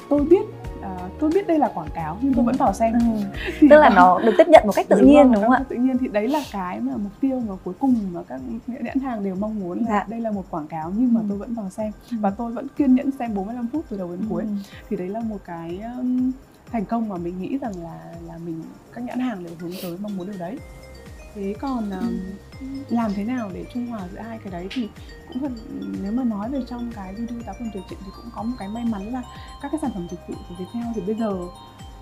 tôi 0.09 0.25
biết 0.25 0.47
uh, 0.85 1.13
tôi 1.21 1.31
biết 1.31 1.47
đây 1.47 1.59
là 1.59 1.69
quảng 1.75 1.89
cáo 1.95 2.19
nhưng 2.21 2.35
tôi 2.35 2.45
vẫn 2.45 2.57
vào 2.57 2.73
xem 2.73 2.93
ừ. 2.93 3.27
tức 3.71 3.77
là 3.77 3.91
nó 3.97 4.19
được 4.19 4.33
tiếp 4.39 4.49
nhận 4.49 4.67
một 4.67 4.73
cách 4.77 4.87
tự 4.89 5.01
đúng 5.01 5.11
nhiên 5.11 5.33
đúng 5.33 5.43
không 5.43 5.53
ạ 5.53 5.65
tự 5.69 5.77
nhiên 5.77 5.99
thì 5.99 6.09
đấy 6.09 6.29
là 6.29 6.45
cái 6.53 6.81
mà 6.81 6.93
mục 6.97 7.13
tiêu 7.21 7.41
mà 7.49 7.55
cuối 7.65 7.75
cùng 7.79 7.95
mà 8.13 8.21
các 8.29 8.41
nhãn 8.67 8.99
hàng 8.99 9.25
đều 9.25 9.35
mong 9.35 9.61
muốn 9.61 9.79
là 9.79 9.87
dạ. 9.89 10.07
đây 10.09 10.21
là 10.21 10.31
một 10.31 10.45
quảng 10.51 10.67
cáo 10.67 10.93
nhưng 10.97 11.15
mà 11.15 11.21
ừ. 11.21 11.27
tôi 11.29 11.39
vẫn 11.39 11.55
vào 11.55 11.71
xem 11.71 11.93
ừ. 12.11 12.17
và 12.21 12.31
tôi 12.31 12.53
vẫn 12.53 12.67
kiên 12.77 12.95
nhẫn 12.95 13.11
xem 13.19 13.35
45 13.35 13.69
phút 13.73 13.85
từ 13.89 13.99
đầu 13.99 14.11
đến 14.11 14.21
cuối 14.31 14.43
ừ. 14.43 14.49
thì 14.89 14.97
đấy 14.97 15.09
là 15.09 15.21
một 15.21 15.39
cái 15.45 15.81
um, 15.99 16.33
thành 16.73 16.85
công 16.85 17.09
mà 17.09 17.17
mình 17.17 17.43
nghĩ 17.43 17.59
rằng 17.59 17.73
là 17.83 17.99
là 18.27 18.39
mình 18.47 18.63
các 18.93 19.05
nhãn 19.05 19.19
hàng 19.19 19.45
đều 19.45 19.55
hướng 19.59 19.73
tới 19.83 19.97
mong 20.01 20.17
muốn 20.17 20.27
điều 20.27 20.39
đấy 20.39 20.59
thế 21.35 21.55
còn 21.61 21.91
um, 21.91 22.19
làm 22.89 23.15
thế 23.15 23.25
nào 23.25 23.51
để 23.55 23.65
trung 23.75 23.87
hòa 23.87 24.09
giữa 24.13 24.21
hai 24.21 24.39
cái 24.39 24.53
đấy 24.53 24.69
thì 24.71 24.89
cũng 25.29 25.39
thật 25.39 25.53
nếu 26.03 26.13
mà 26.13 26.25
nói 26.25 26.51
về 26.51 26.61
trong 26.69 26.93
cái 26.93 27.15
video 27.15 27.43
tá 27.47 27.53
phần 27.59 27.71
tuyệt 27.75 27.83
chuyện 27.91 27.99
thì 28.05 28.11
cũng 28.17 28.31
có 28.35 28.43
một 28.43 28.57
cái 28.59 28.69
may 28.69 28.85
mắn 28.85 29.13
là 29.13 29.23
các 29.63 29.69
cái 29.73 29.79
sản 29.83 29.91
phẩm 29.95 30.07
dịch 30.11 30.21
vụ 30.29 30.35
của 30.49 30.55
Viettel 30.59 30.93
thì 30.95 31.01
bây 31.01 31.15
giờ 31.15 31.39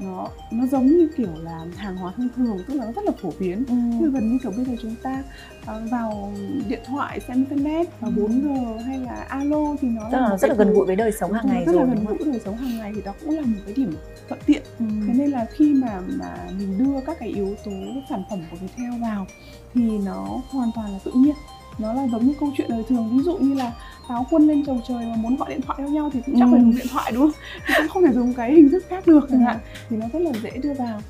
nó 0.03 0.29
nó 0.51 0.67
giống 0.67 0.87
như 0.87 1.09
kiểu 1.17 1.35
là 1.43 1.67
hàng 1.77 1.97
hóa 1.97 2.13
thông 2.17 2.29
thường 2.37 2.59
tức 2.69 2.75
là 2.75 2.85
nó 2.85 2.93
rất 2.93 3.05
là 3.05 3.13
phổ 3.23 3.31
biến 3.39 3.65
ừ. 3.69 3.75
như 3.75 4.11
gần 4.11 4.33
như 4.33 4.39
kiểu 4.43 4.53
bây 4.57 4.65
giờ 4.65 4.73
chúng 4.83 4.95
ta 5.03 5.23
uh, 5.63 5.91
vào 5.91 6.33
điện 6.69 6.81
thoại 6.87 7.21
xem 7.21 7.37
internet 7.37 8.01
vào 8.01 8.11
ừ. 8.17 8.23
4G 8.23 8.79
hay 8.79 8.99
là 8.99 9.27
alo 9.29 9.77
thì 9.81 9.89
nó 9.89 10.11
rất 10.11 10.19
là, 10.21 10.37
rất 10.37 10.49
là 10.49 10.55
gần 10.55 10.73
gũi 10.73 10.87
với 10.87 10.97
đời 10.97 11.13
sống 11.13 11.33
hàng 11.33 11.47
ngày 11.47 11.65
rất 11.65 11.73
rồi, 11.73 11.87
là 11.87 11.95
gần 11.95 12.05
gũi 12.05 12.19
với 12.19 12.27
đời 12.33 12.41
sống 12.45 12.57
hàng 12.57 12.79
ngày 12.79 12.93
thì 12.95 13.03
đó 13.03 13.13
cũng 13.21 13.31
là 13.31 13.43
một 13.43 13.59
cái 13.67 13.75
điểm 13.75 13.95
thuận 14.29 14.41
tiện 14.47 14.63
ừ. 14.79 14.85
thế 15.07 15.13
nên 15.15 15.31
là 15.31 15.47
khi 15.51 15.75
mà 15.75 16.01
mà 16.19 16.37
mình 16.59 16.79
đưa 16.79 17.01
các 17.07 17.17
cái 17.21 17.29
yếu 17.29 17.55
tố 17.65 17.73
sản 18.11 18.23
phẩm 18.31 18.43
của 18.51 18.57
Viettel 18.57 19.03
vào 19.03 19.27
thì 19.75 19.99
nó 19.99 20.41
hoàn 20.51 20.71
toàn 20.75 20.93
là 20.93 20.99
tự 21.05 21.13
nhiên 21.15 21.35
nó 21.79 21.93
là 21.93 22.09
giống 22.09 22.27
như 22.27 22.35
câu 22.41 22.53
chuyện 22.57 22.71
đời 22.71 22.85
thường 22.89 23.09
ví 23.13 23.23
dụ 23.23 23.37
như 23.37 23.55
là 23.55 23.73
pháo 24.09 24.27
quân 24.31 24.49
lên 24.49 24.65
chầu 24.65 24.81
trời 24.89 25.07
mà 25.07 25.17
muốn 25.17 25.37
gọi 25.37 25.51
điện 25.51 25.61
thoại 25.61 25.79
cho 25.83 25.89
nhau 25.93 26.11
thì 26.13 26.21
cũng 26.27 26.35
chắc 26.39 26.45
ừ. 26.45 26.51
phải 26.53 26.61
dùng 26.61 26.77
điện 26.77 26.87
thoại 26.91 27.13
đúng 27.13 27.23
không 27.23 27.41
thì 27.67 27.75
cũng 27.79 27.89
không 27.89 28.03
thể 28.03 28.13
dùng 28.13 28.35
cái 28.35 28.53
hình 28.53 28.71
thức 28.71 28.85
khác 28.89 29.07
được 29.07 29.27
chẳng 29.31 29.41
ừ. 29.41 29.45
hạn 29.45 29.59
thì 29.89 29.97
nó 29.97 30.07
rất 30.13 30.19
là 30.19 30.33
dễ 30.43 30.51
đưa 30.63 30.75
vào 30.75 31.01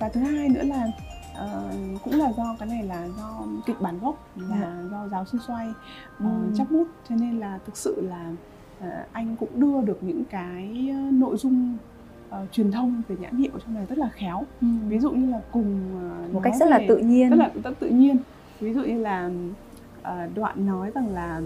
và 0.00 0.08
thứ 0.08 0.20
hai 0.20 0.48
nữa 0.48 0.62
là 0.62 0.88
uh, 1.44 2.02
cũng 2.04 2.18
là 2.18 2.32
do 2.36 2.56
cái 2.58 2.68
này 2.68 2.82
là 2.82 3.08
do 3.18 3.42
kịch 3.66 3.80
bản 3.80 3.98
gốc 3.98 4.28
là 4.36 4.80
ừ. 4.82 4.88
do 4.90 5.08
giáo 5.08 5.24
sư 5.24 5.38
xoay 5.46 5.68
uh, 5.68 5.74
ừ. 6.18 6.26
chắc 6.58 6.70
bút 6.70 6.86
cho 7.08 7.14
nên 7.16 7.40
là 7.40 7.58
thực 7.66 7.76
sự 7.76 8.08
là 8.08 8.30
uh, 8.78 9.12
anh 9.12 9.36
cũng 9.36 9.48
đưa 9.54 9.82
được 9.82 9.98
những 10.00 10.24
cái 10.30 10.94
nội 11.12 11.36
dung 11.36 11.76
uh, 12.28 12.52
truyền 12.52 12.72
thông 12.72 13.02
về 13.08 13.16
nhãn 13.20 13.36
hiệu 13.36 13.52
trong 13.64 13.74
này 13.74 13.86
rất 13.88 13.98
là 13.98 14.08
khéo 14.08 14.42
ừ. 14.60 14.66
ví 14.88 14.98
dụ 14.98 15.10
như 15.10 15.30
là 15.30 15.40
cùng 15.52 15.80
uh, 16.26 16.34
một 16.34 16.40
cách 16.44 16.54
rất 16.60 16.68
là 16.68 16.80
tự 16.88 16.98
nhiên 16.98 17.30
rất 17.30 17.36
là 17.36 17.50
rất 17.64 17.80
tự 17.80 17.88
nhiên 17.88 18.16
ví 18.60 18.72
dụ 18.74 18.82
như 18.82 19.00
là 19.02 19.30
đoạn 20.34 20.66
nói 20.66 20.90
rằng 20.94 21.14
là 21.14 21.40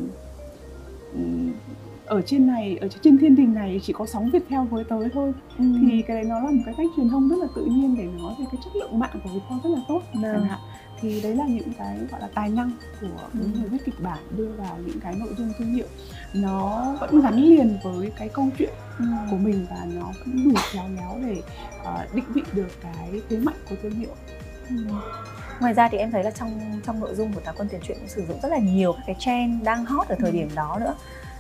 ở 2.11 2.23
trên 2.23 2.47
này 2.47 2.79
ở 2.81 2.89
trên 3.03 3.19
thiên 3.19 3.37
đình 3.37 3.55
này 3.55 3.81
chỉ 3.83 3.93
có 3.93 4.07
sóng 4.07 4.31
việt 4.31 4.43
theo 4.49 4.65
với 4.65 4.85
tới 4.85 5.09
thôi 5.15 5.33
ừ. 5.59 5.65
thì 5.81 6.03
cái 6.03 6.17
đấy 6.17 6.25
nó 6.25 6.41
là 6.41 6.51
một 6.51 6.63
cái 6.67 6.75
cách 6.79 6.87
truyền 6.97 7.09
thông 7.09 7.29
rất 7.29 7.37
là 7.39 7.47
tự 7.57 7.65
nhiên 7.65 7.97
để 7.99 8.05
nói 8.05 8.35
về 8.39 8.45
cái 8.53 8.61
chất 8.65 8.77
lượng 8.77 8.99
mạng 8.99 9.21
của 9.25 9.31
Viettel 9.33 9.59
rất 9.65 9.71
là 9.71 9.81
tốt 9.89 10.03
vâng. 10.23 10.47
thì 11.01 11.21
đấy 11.23 11.37
là 11.37 11.45
những 11.47 11.73
cái 11.79 11.99
gọi 12.11 12.21
là 12.21 12.29
tài 12.35 12.49
năng 12.49 12.71
của 13.01 13.29
ừ. 13.33 13.47
người 13.55 13.69
viết 13.69 13.79
kịch 13.85 14.01
bản 14.03 14.19
đưa 14.37 14.49
vào 14.49 14.79
những 14.87 15.01
cái 15.01 15.15
nội 15.19 15.35
dung 15.39 15.53
thương 15.59 15.73
hiệu 15.73 15.87
nó 16.35 16.87
vẫn 17.01 17.21
gắn 17.21 17.35
liền 17.35 17.79
với 17.85 18.13
cái 18.19 18.29
câu 18.29 18.49
chuyện 18.59 18.73
ừ. 18.99 19.05
của 19.31 19.37
mình 19.37 19.67
và 19.71 19.87
nó 19.95 20.13
vẫn 20.19 20.45
đủ 20.45 20.61
khéo 20.73 20.85
léo 20.97 21.19
để 21.27 21.43
uh, 21.81 22.15
định 22.15 22.33
vị 22.35 22.43
được 22.53 22.69
cái 22.81 23.21
thế 23.29 23.37
mạnh 23.37 23.59
của 23.71 23.77
thương 23.83 23.95
hiệu 23.95 24.15
ừ. 24.69 24.77
Ngoài 25.61 25.75
ra 25.75 25.89
thì 25.89 25.99
em 25.99 26.11
thấy 26.11 26.25
là 26.25 26.31
trong 26.31 26.81
trong 26.87 27.01
nội 27.01 27.15
dung 27.15 27.33
của 27.33 27.41
táo 27.41 27.55
quân 27.57 27.69
tiền 27.69 27.81
truyện 27.83 27.99
cũng 28.01 28.09
sử 28.09 28.27
dụng 28.27 28.39
rất 28.43 28.49
là 28.49 28.59
nhiều 28.59 28.93
các 28.93 29.03
cái 29.07 29.17
trend 29.19 29.63
đang 29.63 29.85
hot 29.85 30.09
ở 30.09 30.17
thời 30.19 30.31
ừ. 30.31 30.35
điểm 30.35 30.49
đó 30.55 30.79
nữa 30.81 30.95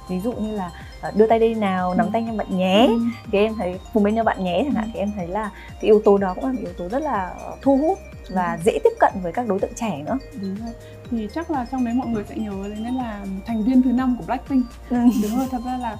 ví 0.08 0.20
dụ 0.20 0.32
như 0.32 0.52
là 0.56 0.70
ờ, 1.00 1.10
đưa 1.16 1.26
tay 1.26 1.38
đây 1.38 1.54
nào 1.54 1.94
nắm 1.94 2.06
ừ. 2.06 2.10
tay 2.12 2.22
nhau 2.22 2.34
bạn 2.34 2.58
nhé 2.58 2.86
ừ. 2.88 2.98
thì 3.32 3.38
em 3.38 3.54
thấy 3.54 3.78
cùng 3.94 4.02
bên 4.02 4.14
nhau 4.14 4.24
bạn 4.24 4.44
nhé 4.44 4.62
chẳng 4.64 4.74
hạn 4.74 4.84
ừ. 4.84 4.90
thì 4.94 4.98
em 4.98 5.12
thấy 5.16 5.26
là 5.26 5.50
cái 5.66 5.82
yếu 5.82 6.02
tố 6.04 6.18
đó 6.18 6.34
cũng 6.34 6.44
là 6.44 6.52
một 6.52 6.58
yếu 6.60 6.72
tố 6.72 6.88
rất 6.88 7.02
là 7.02 7.34
thu 7.62 7.76
hút 7.76 7.98
và 8.30 8.58
dễ 8.64 8.78
tiếp 8.84 8.92
cận 9.00 9.12
với 9.22 9.32
các 9.32 9.48
đối 9.48 9.58
tượng 9.60 9.74
trẻ 9.74 10.02
nữa 10.06 10.18
đúng 10.40 10.56
rồi 10.64 10.74
thì 11.10 11.28
chắc 11.34 11.50
là 11.50 11.66
trong 11.70 11.84
đấy 11.84 11.94
mọi 11.94 12.08
người 12.08 12.24
sẽ 12.28 12.36
nhớ 12.36 12.52
đến 12.68 12.94
là 12.94 13.20
thành 13.46 13.64
viên 13.64 13.82
thứ 13.82 13.92
năm 13.92 14.16
của 14.18 14.24
Blackpink 14.26 14.66
ừ. 14.90 14.96
đúng 15.22 15.36
rồi 15.36 15.46
thật 15.50 15.60
ra 15.64 15.76
là 15.76 15.96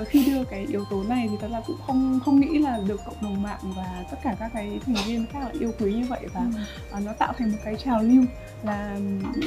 uh, 0.00 0.08
khi 0.08 0.24
đưa 0.26 0.44
cái 0.44 0.66
yếu 0.68 0.84
tố 0.90 1.04
này 1.08 1.28
thì 1.30 1.36
thật 1.40 1.48
ra 1.52 1.60
cũng 1.66 1.76
không 1.86 2.20
không 2.24 2.40
nghĩ 2.40 2.58
là 2.58 2.80
được 2.86 3.00
cộng 3.04 3.22
đồng 3.22 3.42
mạng 3.42 3.60
và 3.62 4.04
tất 4.10 4.16
cả 4.22 4.36
các 4.40 4.50
cái 4.54 4.80
thành 4.86 4.94
viên 5.06 5.26
khác 5.26 5.38
là 5.42 5.50
yêu 5.60 5.72
quý 5.78 5.92
như 5.92 6.06
vậy 6.08 6.26
và 6.34 6.40
ừ. 6.40 6.96
uh, 6.96 7.04
nó 7.04 7.12
tạo 7.12 7.32
thành 7.38 7.52
một 7.52 7.58
cái 7.64 7.76
trào 7.76 8.02
lưu 8.02 8.24
là 8.62 8.98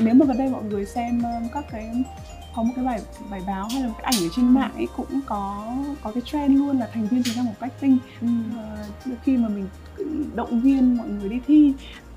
nếu 0.02 0.14
mà 0.14 0.26
gần 0.26 0.38
đây 0.38 0.50
mọi 0.50 0.64
người 0.64 0.86
xem 0.86 1.20
uh, 1.20 1.52
các 1.54 1.66
cái 1.72 1.92
có 2.56 2.64
một 2.64 2.74
cái 2.76 2.86
bài 2.86 3.00
bài 3.30 3.42
báo 3.48 3.68
hay 3.72 3.82
là 3.82 3.88
một 3.88 3.94
cái 3.98 4.12
ảnh 4.14 4.24
ở 4.24 4.30
trên 4.36 4.54
mạng 4.54 4.72
ấy 4.76 4.88
cũng 4.96 5.20
có 5.26 5.74
có 6.04 6.12
cái 6.12 6.24
trend 6.26 6.60
luôn 6.60 6.80
là 6.80 6.90
thành 6.94 7.08
viên 7.08 7.24
thứ 7.24 7.32
năm 7.36 7.46
của 7.48 7.54
Blackpink 7.60 8.02
ừ. 8.22 8.28
uh, 9.12 9.18
khi 9.24 9.38
mà 9.38 9.48
mình 9.48 9.68
động 10.36 10.62
viên 10.62 10.98
mọi 10.98 11.08
người 11.08 11.30
đi 11.30 11.40
thi 11.48 11.74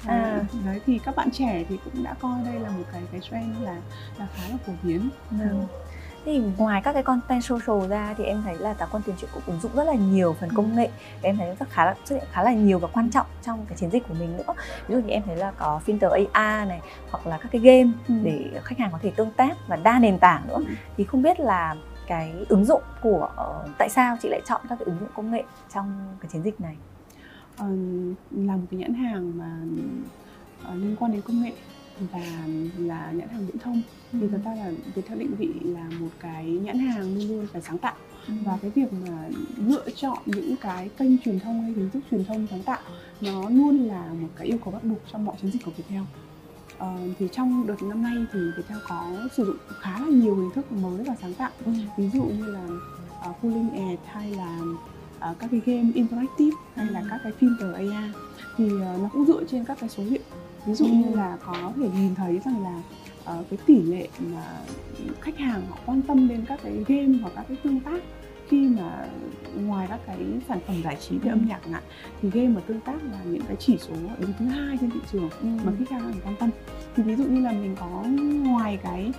à, 0.06 0.44
đấy 0.66 0.80
thì 0.86 0.98
các 1.04 1.16
bạn 1.16 1.30
trẻ 1.30 1.64
thì 1.68 1.76
cũng 1.84 2.04
đã 2.04 2.14
coi 2.20 2.44
đây 2.44 2.60
là 2.60 2.70
một 2.70 2.84
cái 2.92 3.02
cái 3.12 3.20
trend 3.30 3.62
là 3.62 3.76
là 4.18 4.28
khá 4.34 4.48
là 4.48 4.56
phổ 4.66 4.72
biến 4.82 5.08
ừ. 5.30 5.36
Thì 6.28 6.42
ngoài 6.58 6.80
các 6.84 6.92
cái 6.92 7.02
content 7.02 7.44
social 7.44 7.88
ra 7.88 8.14
thì 8.18 8.24
em 8.24 8.42
thấy 8.44 8.58
là 8.58 8.74
táo 8.74 8.88
quân 8.92 9.02
tiền 9.06 9.14
truyện 9.18 9.30
cũng 9.34 9.42
ứng 9.46 9.60
dụng 9.60 9.72
rất 9.74 9.84
là 9.84 9.94
nhiều 9.94 10.36
phần 10.40 10.50
công 10.54 10.76
nghệ. 10.76 10.88
Em 11.22 11.36
thấy 11.36 11.56
rất 11.58 11.70
khá 11.70 11.84
là 11.84 11.94
xuất 12.04 12.16
hiện 12.16 12.24
khá 12.32 12.42
là 12.42 12.52
nhiều 12.52 12.78
và 12.78 12.88
quan 12.92 13.10
trọng 13.10 13.26
trong 13.42 13.66
cái 13.68 13.78
chiến 13.78 13.90
dịch 13.90 14.08
của 14.08 14.14
mình 14.14 14.36
nữa. 14.36 14.54
Ví 14.88 14.94
dụ 14.94 15.00
như 15.00 15.08
em 15.08 15.22
thấy 15.26 15.36
là 15.36 15.50
có 15.58 15.80
filter 15.86 16.26
AI 16.32 16.66
này 16.66 16.80
hoặc 17.10 17.26
là 17.26 17.38
các 17.38 17.48
cái 17.52 17.60
game 17.60 17.90
ừ. 18.08 18.14
để 18.22 18.60
khách 18.64 18.78
hàng 18.78 18.92
có 18.92 18.98
thể 19.02 19.12
tương 19.16 19.30
tác 19.30 19.56
và 19.68 19.76
đa 19.76 19.98
nền 19.98 20.18
tảng 20.18 20.48
nữa. 20.48 20.56
Ừ. 20.56 20.64
thì 20.96 21.04
không 21.04 21.22
biết 21.22 21.40
là 21.40 21.74
cái 22.06 22.34
ứng 22.48 22.64
dụng 22.64 22.82
của 23.02 23.30
uh, 23.32 23.70
tại 23.78 23.88
sao 23.88 24.16
chị 24.22 24.28
lại 24.28 24.40
chọn 24.44 24.60
các 24.68 24.76
cái 24.78 24.84
ứng 24.84 24.98
dụng 25.00 25.08
công 25.14 25.30
nghệ 25.30 25.42
trong 25.74 26.16
cái 26.20 26.28
chiến 26.32 26.42
dịch 26.42 26.60
này? 26.60 26.76
Uh, 27.54 28.16
là 28.30 28.56
một 28.56 28.66
cái 28.70 28.80
nhãn 28.80 28.94
hàng 28.94 29.38
mà 29.38 29.58
uh, 30.68 30.74
liên 30.74 30.96
quan 30.98 31.12
đến 31.12 31.20
công 31.20 31.42
nghệ 31.42 31.52
và 32.12 32.46
là 32.78 33.12
nhãn 33.12 33.28
hàng 33.28 33.46
viễn 33.46 33.58
thông. 33.58 33.82
Ừ. 34.12 34.18
thì 34.20 34.26
thật 34.32 34.40
ra 34.44 34.54
là 34.54 34.70
Viettel 34.94 35.18
định 35.18 35.34
vị 35.38 35.48
là 35.62 35.90
một 36.00 36.08
cái 36.20 36.44
nhãn 36.44 36.78
hàng 36.78 37.14
luôn 37.14 37.28
luôn 37.28 37.46
phải 37.52 37.62
sáng 37.62 37.78
tạo. 37.78 37.94
Ừ. 38.28 38.34
và 38.44 38.58
cái 38.62 38.70
việc 38.70 38.92
mà 38.92 39.28
lựa 39.56 39.90
chọn 39.96 40.18
những 40.26 40.56
cái 40.60 40.90
kênh 40.98 41.18
truyền 41.18 41.40
thông 41.40 41.62
hay 41.62 41.72
hình 41.72 41.90
thức 41.90 42.00
truyền 42.10 42.24
thông 42.24 42.46
sáng 42.50 42.62
tạo 42.62 42.80
nó 43.20 43.48
luôn 43.48 43.78
là 43.78 44.06
một 44.20 44.28
cái 44.36 44.46
yêu 44.46 44.58
cầu 44.64 44.72
bắt 44.72 44.84
buộc 44.84 44.98
trong 45.12 45.24
mọi 45.24 45.36
chiến 45.42 45.50
dịch 45.50 45.64
của 45.64 45.72
Viettel. 45.76 46.02
Uh, 46.78 47.16
thì 47.18 47.28
trong 47.32 47.66
đợt 47.66 47.82
năm 47.82 48.02
nay 48.02 48.16
thì 48.32 48.38
Viettel 48.56 48.78
có 48.88 49.28
sử 49.36 49.44
dụng 49.44 49.56
khá 49.80 49.98
là 49.98 50.06
nhiều 50.08 50.36
hình 50.36 50.50
thức 50.54 50.72
mới 50.72 51.04
và 51.04 51.14
sáng 51.22 51.34
tạo. 51.34 51.50
Ừ. 51.64 51.72
ví 51.96 52.10
dụ 52.10 52.22
như 52.22 52.46
là 52.46 52.64
uh, 53.30 53.36
pulling 53.42 53.70
ad 53.70 53.98
hay 54.06 54.30
là 54.30 54.58
uh, 55.30 55.38
các 55.38 55.50
cái 55.50 55.60
game 55.66 55.90
interactive 55.94 56.56
hay 56.74 56.86
là 56.86 57.02
các 57.10 57.20
cái 57.24 57.32
filter 57.40 57.74
AI 57.74 58.10
thì 58.56 58.64
uh, 58.64 58.80
nó 58.80 59.08
cũng 59.12 59.26
dựa 59.26 59.44
trên 59.44 59.64
các 59.64 59.78
cái 59.80 59.88
số 59.88 60.02
liệu 60.02 60.22
ví 60.68 60.74
dụ 60.74 60.86
như 60.86 61.14
là 61.14 61.38
có 61.46 61.72
thể 61.76 61.88
nhìn 61.94 62.14
thấy 62.14 62.40
rằng 62.44 62.62
là 62.62 62.82
uh, 63.38 63.46
cái 63.50 63.58
tỷ 63.66 63.82
lệ 63.82 64.08
mà 64.32 64.42
khách 65.20 65.38
hàng 65.38 65.62
họ 65.70 65.78
quan 65.86 66.02
tâm 66.02 66.28
đến 66.28 66.44
các 66.48 66.60
cái 66.62 66.84
game 66.88 67.18
hoặc 67.22 67.32
các 67.36 67.44
cái 67.48 67.56
tương 67.64 67.80
tác 67.80 68.02
khi 68.48 68.68
mà 68.68 69.08
ngoài 69.54 69.86
các 69.90 70.00
cái 70.06 70.16
sản 70.48 70.58
phẩm 70.66 70.82
giải 70.84 70.96
trí 71.00 71.18
về 71.18 71.28
ừ. 71.28 71.32
âm 71.32 71.48
nhạc 71.48 71.60
ngạn 71.68 71.82
thì 72.22 72.30
game 72.30 72.48
và 72.48 72.60
tương 72.60 72.80
tác 72.80 73.04
là 73.12 73.18
những 73.24 73.42
cái 73.48 73.56
chỉ 73.56 73.78
số 73.78 73.94
đứng 74.18 74.32
thứ 74.38 74.44
hai 74.44 74.76
trên 74.80 74.90
thị 74.90 75.00
trường 75.12 75.30
ừ. 75.30 75.46
mà 75.64 75.72
khách 75.78 75.90
hàng 75.90 76.12
quan 76.24 76.36
tâm 76.36 76.50
thì 76.96 77.02
ví 77.02 77.16
dụ 77.16 77.24
như 77.24 77.40
là 77.40 77.52
mình 77.52 77.76
có 77.80 78.04
ngoài 78.50 78.78
cái 78.82 79.12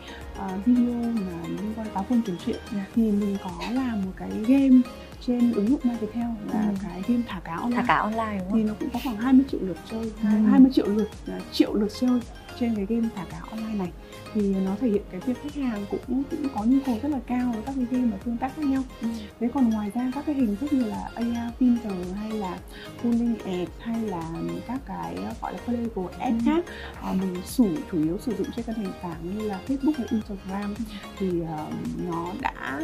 uh, 0.46 0.66
video 0.66 1.02
mà 1.02 1.48
liên 1.48 1.74
quan 1.76 1.88
táo 1.94 2.06
quân 2.10 2.22
chuyển 2.26 2.36
chuyện 2.46 2.60
yeah. 2.76 2.88
thì 2.96 3.12
mình 3.12 3.38
có 3.44 3.52
làm 3.72 4.06
một 4.06 4.12
cái 4.18 4.30
game 4.48 4.82
trên 5.28 5.54
ứng 5.54 5.68
dụng 5.68 5.80
MyViettel 5.84 6.30
là 6.54 6.62
ừ. 6.62 6.76
cái 6.84 7.02
game 7.08 7.24
thả 7.28 7.40
cá 7.40 7.56
online 7.56 7.82
thả 7.82 7.88
cá 7.88 7.96
online 7.96 8.38
đúng 8.40 8.50
không? 8.50 8.58
thì 8.58 8.64
nó 8.64 8.74
cũng 8.80 8.90
có 8.90 9.00
khoảng 9.04 9.18
20 9.18 9.46
triệu 9.52 9.60
lượt 9.64 9.78
chơi 9.92 10.12
ừ. 10.24 10.30
20 10.50 10.72
triệu 10.74 10.86
lượt 10.86 11.10
à, 11.28 11.40
triệu 11.52 11.74
lượt 11.74 11.92
chơi 12.00 12.20
trên 12.60 12.76
cái 12.76 12.86
game 12.90 13.10
thả 13.16 13.26
cá 13.32 13.40
online 13.52 13.78
này 13.78 13.92
thì 14.34 14.56
nó 14.66 14.76
thể 14.82 14.88
hiện 14.88 15.02
cái 15.12 15.22
việc 15.26 15.34
khách 15.44 15.56
hàng 15.56 15.86
cũng 15.90 16.00
cũng 16.08 16.24
có 16.56 16.64
nhu 16.64 16.78
cầu 16.86 17.00
rất 17.02 17.10
là 17.10 17.20
cao 17.28 17.52
với 17.54 17.62
các 17.66 17.76
cái 17.76 17.86
game 17.92 18.06
mà 18.06 18.18
tương 18.26 18.38
tác 18.38 18.56
khác 18.56 18.66
nhau. 18.66 18.84
Ừ. 19.02 19.08
Thế 19.40 19.50
còn 19.54 19.70
ngoài 19.70 19.92
ra 19.96 20.12
các 20.16 20.26
cái 20.26 20.36
hình 20.36 20.56
thức 20.56 20.74
như 20.74 20.86
là 20.86 21.10
AR 21.16 21.54
filter 21.60 22.14
hay 22.16 22.32
là 22.32 22.58
pulling 23.04 23.38
ad 23.40 23.70
hay 23.80 24.02
là 24.02 24.24
các 24.68 24.82
cái 24.86 25.16
gọi 25.42 25.54
là 25.54 25.60
playable 25.66 26.18
ad 26.20 26.34
ừ. 26.34 26.40
khác 26.46 26.64
uh, 27.12 27.18
mình 27.22 27.36
sử 27.46 27.78
chủ 27.92 28.04
yếu 28.04 28.18
sử 28.18 28.36
dụng 28.36 28.48
trên 28.56 28.66
các 28.66 28.78
nền 28.78 28.92
tảng 29.02 29.38
như 29.38 29.48
là 29.48 29.60
Facebook 29.68 29.94
hay 29.98 30.08
Instagram 30.12 30.76
thì 31.20 31.28
uh, 31.42 31.74
nó 32.10 32.28
đã 32.42 32.82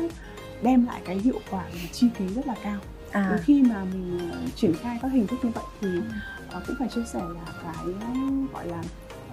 đem 0.61 0.85
lại 0.85 1.01
cái 1.05 1.17
hiệu 1.17 1.39
quả 1.51 1.63
và 1.73 1.89
chi 1.91 2.07
phí 2.15 2.27
rất 2.27 2.47
là 2.47 2.55
cao 2.63 2.79
à. 3.11 3.27
Và 3.31 3.37
khi 3.37 3.61
mà 3.61 3.83
mình 3.93 4.19
uh, 4.31 4.55
triển 4.55 4.73
khai 4.73 4.99
các 5.01 5.07
hình 5.07 5.27
thức 5.27 5.39
như 5.43 5.49
vậy 5.49 5.63
thì 5.81 5.87
uh, 5.97 6.63
cũng 6.67 6.75
phải 6.79 6.87
chia 6.95 7.03
sẻ 7.13 7.19
là 7.19 7.53
cái 7.63 7.93
gọi 8.53 8.67
là 8.67 8.79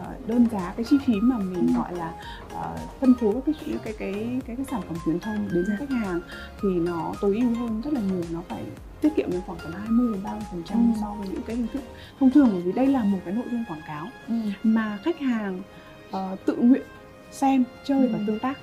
uh, 0.00 0.28
đơn 0.28 0.46
giá 0.52 0.72
cái 0.76 0.86
chi 0.90 0.96
phí 1.06 1.14
mà 1.22 1.38
mình 1.38 1.66
ừ. 1.66 1.78
gọi 1.78 1.96
là 1.96 2.14
uh, 2.46 3.00
phân 3.00 3.14
phối 3.20 3.34
các 3.46 3.54
cái 3.66 3.78
cái 3.84 3.94
cái 3.98 4.40
cái 4.46 4.56
cái 4.56 4.66
sản 4.70 4.82
phẩm 4.88 4.96
truyền 5.04 5.20
thông 5.20 5.48
đến 5.52 5.64
cho 5.66 5.72
ừ. 5.72 5.76
khách 5.78 5.90
hàng 5.90 6.20
thì 6.62 6.68
nó 6.68 7.14
tối 7.20 7.36
ưu 7.36 7.54
hơn 7.54 7.80
rất 7.84 7.92
là 7.92 8.00
nhiều 8.00 8.22
nó 8.32 8.42
phải 8.48 8.62
tiết 9.00 9.08
kiệm 9.16 9.30
đến 9.30 9.40
khoảng 9.46 9.58
tầm 9.62 9.72
20 9.72 10.12
đến 10.12 10.22
30 10.22 10.40
phần 10.50 10.62
trăm 10.66 10.92
ừ. 10.94 10.98
so 11.00 11.14
với 11.18 11.28
những 11.28 11.42
cái 11.46 11.56
hình 11.56 11.66
thức 11.72 11.82
thông 12.20 12.30
thường 12.30 12.48
bởi 12.52 12.62
vì 12.62 12.72
đây 12.72 12.86
là 12.86 13.04
một 13.04 13.18
cái 13.24 13.34
nội 13.34 13.44
dung 13.50 13.64
quảng 13.68 13.82
cáo 13.86 14.08
ừ. 14.28 14.34
mà 14.62 14.98
khách 15.04 15.20
hàng 15.20 15.62
uh, 16.08 16.44
tự 16.46 16.56
nguyện 16.56 16.82
xem 17.30 17.64
chơi 17.84 18.06
ừ. 18.06 18.08
và 18.12 18.18
tương 18.26 18.38
tác 18.38 18.58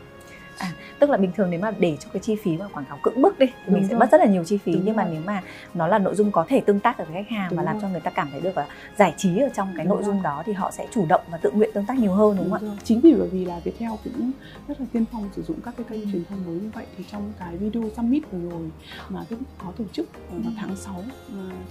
à 0.60 0.72
tức 1.00 1.10
là 1.10 1.18
bình 1.18 1.32
thường 1.36 1.50
nếu 1.50 1.60
mà 1.60 1.72
để 1.80 1.98
cho 2.00 2.10
cái 2.14 2.20
chi 2.20 2.36
phí 2.36 2.58
mà 2.58 2.68
quảng 2.68 2.86
cáo 2.86 3.00
cưỡng 3.04 3.22
bức 3.22 3.40
đi 3.40 3.46
thì 3.46 3.54
Đúng 3.66 3.74
mình 3.74 3.84
rồi. 3.84 3.90
sẽ 3.90 3.96
mất 3.98 4.12
rất 4.12 4.18
là 4.18 4.26
nhiều 4.26 4.44
chi 4.44 4.58
phí 4.58 4.72
Đúng 4.72 4.82
nhưng 4.86 4.96
rồi. 4.96 5.06
mà 5.06 5.12
nếu 5.12 5.22
mà 5.26 5.42
nó 5.74 5.88
là 5.88 6.00
nội 6.00 6.16
dung 6.16 6.32
có 6.32 6.46
thể 6.50 6.62
tương 6.62 6.80
tác 6.80 7.00
được 7.00 7.06
với 7.08 7.24
khách 7.24 7.30
hàng 7.38 7.50
Đúng 7.50 7.58
và 7.58 7.64
làm 7.64 7.74
rồi. 7.76 7.82
cho 7.82 7.88
người 7.90 8.00
ta 8.02 8.12
cảm 8.12 8.28
thấy 8.32 8.42
được 8.42 8.58
là 8.58 8.68
giải 8.98 9.14
trí 9.18 9.38
ở 9.40 9.50
trong 9.56 9.74
cái 9.78 9.86
Đúng 9.86 9.90
nội 9.96 10.04
rồi. 10.04 10.14
dung 10.14 10.22
đó 10.24 10.44
thì 10.46 10.54
họ 10.54 10.72
sẽ 10.72 10.88
chủ 10.94 11.06
động 11.10 11.22
và 11.32 11.38
tự 11.38 11.52
nguyện 11.52 11.70
tương 11.74 11.86
tác 11.86 11.98
nhiều 12.00 12.14
hơn 12.14 12.36
đúng, 12.38 12.50
đúng 12.50 12.60
không 12.60 12.70
ạ? 12.70 12.82
Chính 12.84 13.00
vì 13.00 13.14
bởi 13.14 13.28
vì 13.30 13.46
là 13.46 13.60
Viettel 13.64 13.90
cũng 14.04 14.32
rất 14.68 14.80
là 14.82 14.86
tiên 14.94 15.06
phong 15.12 15.30
sử 15.36 15.42
dụng 15.44 15.58
các 15.66 15.74
cái 15.78 15.86
kênh 15.90 16.12
truyền 16.12 16.24
thông 16.30 16.46
mới 16.46 16.56
như 16.56 16.70
vậy 16.74 16.86
thì 16.98 17.04
trong 17.12 17.34
cái 17.40 17.58
video 17.58 17.84
summit 17.98 18.24
vừa 18.32 18.50
rồi 18.50 18.70
mà 19.10 19.24
cái 19.30 19.40
có 19.58 19.72
tổ 19.78 19.84
chức 19.94 20.06
vào 20.30 20.42
ừ. 20.46 20.50
tháng 20.58 20.76
6 20.76 21.04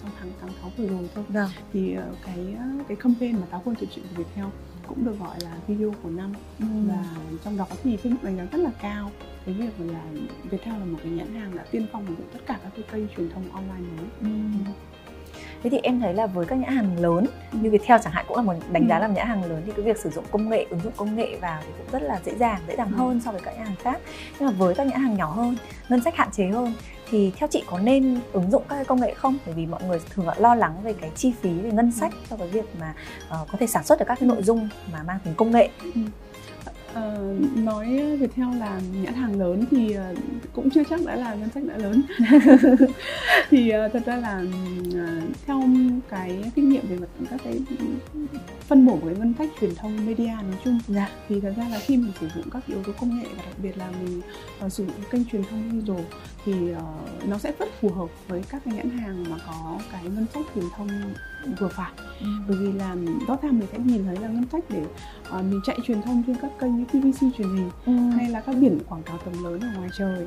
trong 0.02 0.10
tháng 0.20 0.30
tháng 0.40 0.50
6 0.62 0.70
vừa 0.76 0.86
rồi 0.86 1.08
thôi. 1.14 1.24
Vâng. 1.28 1.48
thì 1.72 1.94
ờ, 1.94 2.04
cái 2.26 2.36
cái 2.88 2.96
campaign 2.96 3.32
mà 3.36 3.46
táo 3.50 3.62
quân 3.64 3.76
tuyệt 3.80 3.88
chuyện 3.94 4.04
của 4.10 4.22
Viettel 4.22 4.44
cũng 4.88 5.04
được 5.04 5.18
gọi 5.20 5.36
là 5.40 5.56
video 5.66 5.94
của 6.02 6.10
năm 6.10 6.32
ừ. 6.58 6.66
và 6.88 7.04
trong 7.44 7.56
đó 7.56 7.66
thì 7.82 7.96
Facebook 7.96 8.22
đánh 8.22 8.36
giá 8.36 8.44
rất 8.44 8.58
là 8.58 8.70
cao 8.82 9.10
cái 9.44 9.54
việc 9.54 9.72
là 9.78 10.04
Viettel 10.50 10.78
là 10.78 10.84
một 10.84 10.98
cái 11.02 11.12
nhãn 11.12 11.34
hàng 11.34 11.56
đã 11.56 11.64
tiên 11.70 11.86
phong 11.92 12.06
dụng 12.06 12.28
tất 12.32 12.40
cả 12.46 12.58
các 12.62 12.72
cái 12.74 12.84
kênh 12.92 13.16
truyền 13.16 13.30
thông 13.30 13.52
online 13.52 13.88
mới 13.96 14.06
ừ. 14.20 14.28
Thế 15.62 15.70
thì 15.70 15.78
em 15.82 16.00
thấy 16.00 16.14
là 16.14 16.26
với 16.26 16.46
các 16.46 16.56
nhãn 16.56 16.76
hàng 16.76 16.98
lớn 17.00 17.26
như 17.52 17.70
Viettel 17.70 18.00
chẳng 18.02 18.12
hạn 18.12 18.24
cũng 18.28 18.36
là 18.36 18.42
một 18.42 18.54
đánh 18.70 18.88
giá 18.88 18.96
ừ. 18.96 19.00
làm 19.00 19.14
nhãn 19.14 19.26
hàng 19.26 19.44
lớn 19.44 19.62
thì 19.66 19.72
cái 19.76 19.84
việc 19.84 19.98
sử 19.98 20.10
dụng 20.10 20.24
công 20.30 20.48
nghệ, 20.48 20.66
ứng 20.70 20.80
dụng 20.80 20.92
công 20.96 21.16
nghệ 21.16 21.36
vào 21.40 21.60
thì 21.66 21.72
cũng 21.78 21.86
rất 21.92 22.02
là 22.02 22.20
dễ 22.24 22.34
dàng, 22.34 22.60
dễ 22.68 22.76
dàng 22.76 22.88
ừ. 22.92 22.96
hơn 22.96 23.20
so 23.24 23.32
với 23.32 23.40
các 23.40 23.56
nhãn 23.56 23.66
hàng 23.66 23.76
khác. 23.82 24.00
Nhưng 24.38 24.46
mà 24.46 24.54
với 24.58 24.74
các 24.74 24.86
nhãn 24.86 25.00
hàng 25.00 25.16
nhỏ 25.16 25.30
hơn, 25.30 25.56
ngân 25.88 26.00
sách 26.00 26.16
hạn 26.16 26.30
chế 26.32 26.46
hơn 26.46 26.72
thì 27.10 27.32
theo 27.36 27.48
chị 27.52 27.64
có 27.66 27.78
nên 27.78 28.20
ứng 28.32 28.50
dụng 28.50 28.62
các 28.68 28.76
cái 28.76 28.84
công 28.84 29.00
nghệ 29.00 29.14
không? 29.14 29.36
Bởi 29.46 29.54
vì 29.54 29.66
mọi 29.66 29.82
người 29.82 30.00
thường 30.14 30.26
lo 30.38 30.54
lắng 30.54 30.74
về 30.82 30.92
cái 30.92 31.10
chi 31.14 31.32
phí 31.40 31.50
về 31.50 31.70
ngân 31.70 31.92
sách 31.92 32.12
cho 32.30 32.36
cái 32.36 32.48
việc 32.48 32.64
mà 32.80 32.94
uh, 33.26 33.48
có 33.48 33.58
thể 33.58 33.66
sản 33.66 33.84
xuất 33.84 33.98
được 33.98 34.04
các 34.08 34.18
cái 34.20 34.28
nội 34.28 34.42
dung 34.42 34.68
mà 34.92 35.02
mang 35.02 35.18
tính 35.24 35.34
công 35.34 35.50
nghệ. 35.50 35.68
Ừ. 35.82 36.00
Uh, 36.98 37.56
nói 37.56 38.16
Viettel 38.16 38.58
là 38.58 38.80
nhãn 39.02 39.14
hàng 39.14 39.40
lớn 39.40 39.64
thì 39.70 39.96
uh, 39.96 40.18
cũng 40.52 40.70
chưa 40.70 40.82
chắc 40.90 41.00
đã 41.06 41.16
là 41.16 41.34
ngân 41.34 41.48
sách 41.54 41.64
đã 41.66 41.76
lớn 41.76 42.02
thì 43.50 43.72
uh, 43.86 43.92
thật 43.92 44.02
ra 44.06 44.16
là 44.16 44.42
uh, 44.88 45.36
theo 45.46 45.62
cái 46.08 46.44
kinh 46.54 46.68
nghiệm 46.68 46.88
về 46.88 46.96
mặt 46.96 47.08
các 47.30 47.40
cái 47.44 47.60
phân 48.60 48.86
bổ 48.86 48.98
cái 49.04 49.14
ngân 49.18 49.34
sách 49.38 49.48
truyền 49.60 49.74
thông 49.74 50.06
media 50.06 50.26
nói 50.26 50.58
chung 50.64 50.78
dạ. 50.88 51.08
thì 51.28 51.40
thật 51.40 51.52
ra 51.56 51.68
là 51.68 51.78
khi 51.78 51.96
mình 51.96 52.12
sử 52.20 52.28
dụng 52.34 52.50
các 52.50 52.66
yếu 52.66 52.82
tố 52.82 52.92
công 53.00 53.18
nghệ 53.18 53.26
và 53.36 53.42
đặc 53.44 53.54
biệt 53.62 53.78
là 53.78 53.90
mình 53.90 54.20
uh, 54.66 54.72
sử 54.72 54.86
dụng 54.86 54.96
kênh 55.10 55.24
truyền 55.24 55.42
thông 55.44 55.70
digital 55.72 56.04
thì 56.44 56.52
uh, 56.72 57.28
nó 57.28 57.38
sẽ 57.38 57.52
rất 57.58 57.68
phù 57.80 57.88
hợp 57.88 58.08
với 58.28 58.42
các 58.48 58.62
cái 58.64 58.74
nhãn 58.74 58.90
hàng 58.90 59.24
mà 59.30 59.36
có 59.46 59.78
cái 59.92 60.04
ngân 60.04 60.26
sách 60.34 60.44
truyền 60.54 60.64
thông 60.76 60.88
vừa 61.58 61.68
phải 61.68 61.92
ừ. 62.20 62.26
bởi 62.48 62.56
vì 62.56 62.72
là 62.72 62.96
rõ 63.28 63.36
ràng 63.42 63.58
mình 63.58 63.68
sẽ 63.72 63.78
nhìn 63.78 64.04
thấy 64.04 64.16
là 64.16 64.28
ngân 64.28 64.44
sách 64.52 64.64
để 64.68 64.82
uh, 65.28 65.34
mình 65.34 65.60
chạy 65.64 65.78
truyền 65.84 66.02
thông 66.02 66.22
trên 66.26 66.36
các 66.42 66.50
kênh 66.60 66.76
như 66.76 66.84
TVC 66.88 67.20
truyền 67.20 67.48
hình 67.48 67.70
ừ. 67.86 67.92
hay 67.92 68.28
là 68.28 68.40
các 68.40 68.56
biển 68.60 68.78
quảng 68.88 69.02
cáo 69.02 69.18
tầm 69.24 69.44
lớn 69.44 69.60
ở 69.60 69.68
ngoài 69.76 69.88
trời 69.98 70.26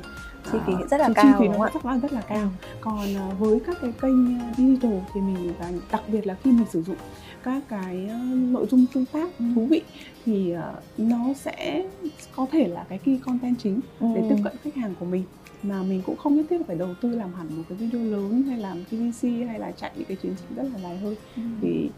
chi 0.52 0.58
phí 0.66 0.72
rất 0.90 1.00
là 1.00 1.08
cao 1.14 1.24
chi 1.24 1.32
phí 1.38 1.48
nó 1.48 1.68
chắc 1.74 1.86
là 1.86 1.98
rất 1.98 2.12
là 2.12 2.20
cao 2.20 2.50
ừ. 2.62 2.76
còn 2.80 3.06
uh, 3.28 3.38
với 3.38 3.60
các 3.66 3.76
cái 3.80 3.92
kênh 4.02 4.38
digital 4.56 4.98
thì 5.14 5.20
mình 5.20 5.52
đặc 5.90 6.02
biệt 6.08 6.26
là 6.26 6.36
khi 6.44 6.52
mình 6.52 6.66
sử 6.70 6.82
dụng 6.82 6.96
các 7.42 7.62
cái 7.68 8.10
nội 8.32 8.66
dung 8.70 8.86
tương 8.94 9.06
tác 9.06 9.38
ừ. 9.38 9.44
thú 9.54 9.66
vị 9.66 9.82
thì 10.24 10.54
nó 10.98 11.18
sẽ 11.34 11.84
có 12.36 12.46
thể 12.52 12.68
là 12.68 12.84
cái 12.88 12.98
key 12.98 13.18
content 13.26 13.58
chính 13.58 13.80
ừ. 14.00 14.06
để 14.14 14.22
tiếp 14.28 14.36
cận 14.44 14.52
khách 14.64 14.74
hàng 14.74 14.94
của 15.00 15.06
mình 15.06 15.24
mà 15.62 15.82
mình 15.82 16.02
cũng 16.06 16.16
không 16.16 16.36
nhất 16.36 16.46
thiết 16.50 16.58
phải 16.66 16.76
đầu 16.76 16.94
tư 17.00 17.10
làm 17.10 17.34
hẳn 17.34 17.46
một 17.56 17.62
cái 17.68 17.78
video 17.78 18.00
lớn 18.00 18.42
hay 18.42 18.58
làm 18.58 18.84
TVC 18.84 19.22
hay 19.48 19.58
là 19.58 19.72
chạy 19.72 19.90
những 19.96 20.04
cái 20.08 20.16
chiến 20.16 20.34
dịch 20.40 20.56
rất 20.56 20.62
là 20.72 20.78
dài 20.82 20.98
hơi 20.98 21.16
ừ. 21.36 21.42
thì 21.62 21.90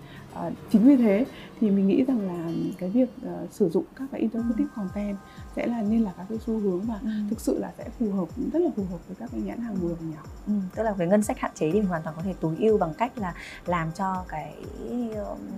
uh, 0.46 0.52
chính 0.72 0.84
vì 0.84 0.96
thế 0.96 1.24
thì 1.60 1.70
mình 1.70 1.86
nghĩ 1.88 2.04
rằng 2.04 2.20
là 2.20 2.52
cái 2.78 2.90
việc 2.90 3.08
uh, 3.26 3.52
sử 3.52 3.70
dụng 3.70 3.84
các 3.96 4.08
cái 4.12 4.20
interactive 4.20 4.68
content 4.76 5.16
sẽ 5.56 5.66
là 5.66 5.82
nên 5.82 6.02
là 6.02 6.12
các 6.16 6.26
cái 6.28 6.38
xu 6.46 6.58
hướng 6.58 6.80
và 6.80 6.98
ừ. 7.02 7.08
thực 7.30 7.40
sự 7.40 7.58
là 7.58 7.72
sẽ 7.78 7.84
phù 7.98 8.12
hợp 8.12 8.28
rất 8.52 8.58
là 8.58 8.70
phù 8.76 8.82
hợp 8.90 8.98
với 9.08 9.16
các 9.20 9.30
cái 9.32 9.40
nhãn 9.40 9.58
hàng 9.58 9.74
vừa 9.74 9.94
và 9.94 10.06
nhỏ 10.14 10.22
ừ, 10.46 10.52
tức 10.74 10.82
là 10.82 10.92
với 10.92 11.06
ngân 11.06 11.22
sách 11.22 11.38
hạn 11.38 11.50
chế 11.54 11.70
thì 11.70 11.80
mình 11.80 11.88
hoàn 11.88 12.02
toàn 12.02 12.16
có 12.16 12.22
thể 12.22 12.34
tối 12.40 12.56
ưu 12.58 12.78
bằng 12.78 12.94
cách 12.98 13.18
là 13.18 13.34
làm 13.66 13.88
cho 13.94 14.24
cái 14.28 14.54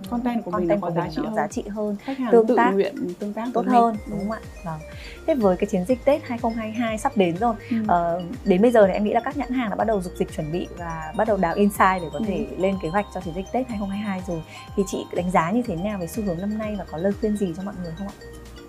content 0.09 0.43
của 0.45 0.51
content 0.51 0.69
mình 0.69 0.81
có 0.81 0.91
giá 0.91 1.09
trị 1.09 1.21
hơn. 1.23 1.35
giá 1.35 1.47
trị 1.47 1.63
hơn 1.67 1.95
khách 2.03 2.17
hàng 2.17 2.31
tương 2.31 2.47
tự 2.47 2.55
tác 2.55 2.71
nguyện 2.71 2.95
tương 3.19 3.33
tác 3.33 3.47
tốt 3.53 3.65
hơn 3.67 3.95
đúng 4.09 4.19
không 4.19 4.31
ạ 4.31 4.39
vâng 4.65 4.79
thế 5.27 5.35
với 5.35 5.57
cái 5.57 5.67
chiến 5.67 5.85
dịch 5.87 6.05
Tết 6.05 6.23
2022 6.23 6.97
sắp 6.97 7.17
đến 7.17 7.37
rồi 7.37 7.55
ừ. 7.69 7.77
ờ, 7.87 8.21
đến 8.45 8.61
bây 8.61 8.71
giờ 8.71 8.87
thì 8.87 8.93
em 8.93 9.03
nghĩ 9.03 9.13
là 9.13 9.19
các 9.19 9.37
nhãn 9.37 9.51
hàng 9.51 9.69
đã 9.69 9.75
bắt 9.75 9.87
đầu 9.87 10.01
dục 10.01 10.13
dịch 10.19 10.35
chuẩn 10.35 10.51
bị 10.51 10.67
và 10.77 11.13
bắt 11.17 11.27
đầu 11.27 11.37
đào 11.37 11.55
insight 11.55 12.01
để 12.01 12.07
có 12.13 12.19
thể 12.27 12.47
ừ. 12.49 12.55
lên 12.57 12.75
kế 12.81 12.89
hoạch 12.89 13.05
cho 13.13 13.21
chiến 13.21 13.33
dịch 13.33 13.45
Tết 13.51 13.67
2022 13.67 14.21
rồi 14.27 14.41
thì 14.75 14.83
chị 14.87 15.05
đánh 15.15 15.31
giá 15.31 15.51
như 15.51 15.61
thế 15.61 15.75
nào 15.75 15.99
về 15.99 16.07
xu 16.07 16.23
hướng 16.23 16.41
năm 16.41 16.57
nay 16.57 16.75
và 16.79 16.85
có 16.91 16.97
lời 16.97 17.13
khuyên 17.19 17.37
gì 17.37 17.53
cho 17.57 17.63
mọi 17.63 17.75
người 17.83 17.93
không 17.97 18.07
ạ? 18.07 18.13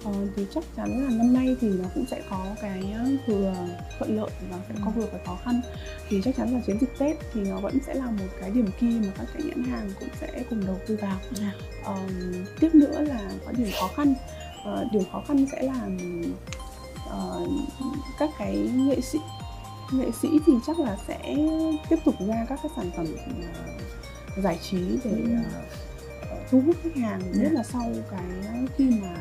Ờ, 0.05 0.13
thì 0.37 0.47
chắc 0.55 0.65
chắn 0.77 1.05
là 1.05 1.11
năm 1.11 1.33
nay 1.33 1.57
thì 1.61 1.69
nó 1.69 1.89
cũng 1.95 2.05
sẽ 2.07 2.23
có 2.31 2.47
cái 2.61 2.95
vừa 3.27 3.55
thuận 3.99 4.17
lợi 4.17 4.31
và 4.51 4.59
sẽ 4.69 4.75
có 4.85 4.93
ừ. 4.95 5.01
vừa 5.01 5.07
cái 5.07 5.21
khó 5.27 5.39
khăn 5.45 5.61
thì 6.09 6.21
chắc 6.25 6.37
chắn 6.37 6.55
là 6.55 6.61
chiến 6.67 6.79
dịch 6.81 6.99
Tết 6.99 7.17
thì 7.33 7.41
nó 7.41 7.61
vẫn 7.61 7.79
sẽ 7.87 7.95
là 7.95 8.07
một 8.07 8.27
cái 8.41 8.51
điểm 8.51 8.67
key 8.81 8.91
mà 8.91 9.13
các 9.19 9.27
cái 9.35 9.43
nhãn 9.43 9.65
hàng 9.65 9.91
cũng 10.01 10.09
sẽ 10.21 10.43
cùng 10.51 10.67
đầu 10.67 10.77
tư 10.87 10.99
vào. 11.03 11.17
Dạ. 11.31 11.53
uh, 11.93 12.11
tiếp 12.61 12.75
nữa 12.75 13.01
là 13.01 13.31
có 13.47 13.53
điểm 13.53 13.69
khó 13.81 13.91
khăn 13.97 14.15
uh, 14.73 14.93
điểm 14.93 15.03
khó 15.13 15.23
khăn 15.29 15.47
sẽ 15.53 15.63
là 15.63 15.89
uh, 17.07 17.49
các 18.19 18.31
cái 18.39 18.57
nghệ 18.57 19.01
sĩ 19.01 19.19
nghệ 19.93 20.11
sĩ 20.23 20.29
thì 20.47 20.53
chắc 20.67 20.79
là 20.79 20.97
sẽ 21.09 21.37
tiếp 21.89 21.97
tục 22.05 22.15
ra 22.29 22.47
các 22.49 22.59
cái 22.63 22.73
sản 22.77 22.91
phẩm 22.97 23.07
uh, 23.07 24.45
giải 24.45 24.59
trí 24.63 24.99
để 25.05 25.13
uh, 25.13 25.88
thu 26.51 26.63
hút 26.67 26.77
khách 26.83 26.97
hàng 26.97 27.21
yeah. 27.21 27.37
nhất 27.37 27.53
là 27.53 27.63
sau 27.63 27.83
cái 28.11 28.25
khi 28.77 28.91
mà 29.03 29.17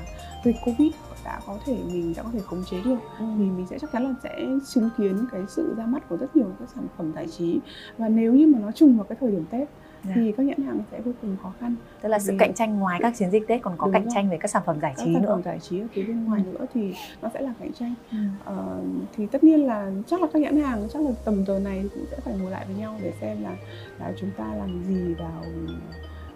dịch 0.46 0.56
covid 0.66 0.92
đã 1.26 1.40
có 1.46 1.60
thể 1.66 1.78
mình 1.88 2.14
đã 2.18 2.24
có 2.24 2.30
thể 2.34 2.40
khống 2.40 2.64
chế 2.72 2.78
được 2.86 2.98
ừ. 3.20 3.26
thì 3.38 3.44
mình 3.44 3.66
sẽ 3.70 3.80
chắc 3.80 3.92
chắn 3.92 4.04
là 4.04 4.14
sẽ 4.24 4.46
chứng 4.74 4.90
kiến 4.98 5.26
cái 5.32 5.42
sự 5.48 5.76
ra 5.78 5.86
mắt 5.86 6.10
của 6.10 6.18
rất 6.18 6.36
nhiều 6.36 6.48
các 6.60 6.70
sản 6.76 6.88
phẩm 6.98 7.12
giải 7.16 7.28
trí 7.38 7.60
và 7.98 8.10
nếu 8.10 8.34
như 8.34 8.48
mà 8.48 8.60
nó 8.60 8.72
trùng 8.72 8.98
vào 8.98 9.04
cái 9.04 9.18
thời 9.22 9.32
điểm 9.32 9.46
tết 9.50 9.60
yeah. 9.60 9.70
Dạ. 10.04 10.14
thì 10.16 10.32
các 10.32 10.44
nhãn 10.44 10.58
hàng 10.68 10.82
sẽ 10.92 11.02
vô 11.02 11.12
cùng 11.22 11.36
khó 11.44 11.54
khăn 11.60 11.76
tức 12.02 12.10
là 12.10 12.20
sự 12.20 12.34
cạnh 12.40 12.54
tranh 12.54 12.80
ngoài 12.80 13.00
các 13.04 13.14
chiến 13.18 13.32
dịch 13.32 13.48
tết 13.48 13.62
còn 13.62 13.78
có 13.78 13.90
cạnh 13.94 14.04
rồi. 14.04 14.12
tranh 14.16 14.30
về 14.30 14.38
các 14.38 14.48
sản 14.48 14.64
phẩm 14.66 14.80
giải 14.82 14.94
các 14.98 15.04
trí 15.06 15.14
sản 15.14 15.22
nữa 15.22 15.30
phẩm 15.30 15.44
giải 15.44 15.60
trí 15.60 15.80
ở 15.80 15.88
phía 15.94 16.04
bên 16.04 16.26
ngoài 16.26 16.42
ừ. 16.46 16.52
nữa 16.52 16.66
thì 16.74 16.94
nó 17.22 17.30
sẽ 17.34 17.42
là 17.42 17.54
cạnh 17.60 17.74
tranh 17.74 17.94
ừ. 18.12 18.18
ờ, 18.46 18.80
thì 19.18 19.26
tất 19.26 19.44
nhiên 19.44 19.66
là 19.66 19.92
chắc 20.08 20.22
là 20.22 20.28
các 20.34 20.42
nhãn 20.42 20.62
hàng 20.62 20.88
chắc 20.94 21.02
là 21.02 21.12
tầm 21.26 21.46
giờ 21.46 21.60
này 21.60 21.84
cũng 21.94 22.06
sẽ 22.12 22.18
phải 22.20 22.34
ngồi 22.38 22.52
lại 22.52 22.66
với 22.68 22.76
nhau 22.76 23.00
để 23.04 23.14
xem 23.22 23.44
là, 23.44 23.56
là 24.00 24.14
chúng 24.20 24.30
ta 24.38 24.56
làm 24.56 24.84
gì 24.84 25.14
vào 25.14 25.44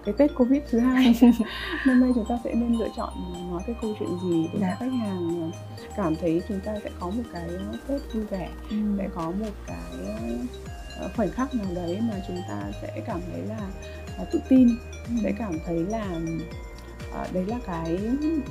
cái 0.05 0.13
Tết 0.17 0.31
Covid 0.35 0.61
thứ 0.69 0.79
hai 0.79 1.15
năm 1.85 2.01
nay 2.01 2.11
chúng 2.15 2.25
ta 2.29 2.39
sẽ 2.43 2.53
nên 2.53 2.77
lựa 2.77 2.87
chọn 2.97 3.13
nói 3.51 3.61
cái 3.67 3.75
câu 3.81 3.95
chuyện 3.99 4.09
gì 4.23 4.49
để 4.53 4.59
dạ. 4.61 4.75
khách 4.79 4.91
hàng 4.91 5.51
cảm 5.97 6.15
thấy 6.15 6.41
chúng 6.47 6.59
ta 6.59 6.75
sẽ 6.83 6.89
có 6.99 7.09
một 7.09 7.23
cái 7.33 7.49
Tết 7.87 8.01
vui 8.13 8.25
vẻ 8.25 8.49
ừ. 8.69 8.77
sẽ 8.97 9.09
có 9.15 9.31
một 9.31 9.51
cái 9.67 9.77
ờ, 10.99 11.09
khoảnh 11.15 11.29
khắc 11.31 11.55
nào 11.55 11.67
đấy 11.75 11.99
mà 12.01 12.15
chúng 12.27 12.37
ta 12.49 12.61
sẽ 12.81 13.01
cảm 13.05 13.21
thấy 13.31 13.41
là, 13.41 13.59
là 14.17 14.25
tự 14.31 14.39
tin 14.49 14.67
ừ. 15.07 15.15
sẽ 15.23 15.31
cảm 15.39 15.57
thấy 15.65 15.85
là 15.89 16.19
à, 17.13 17.27
đấy 17.33 17.45
là 17.45 17.57
cái 17.65 17.99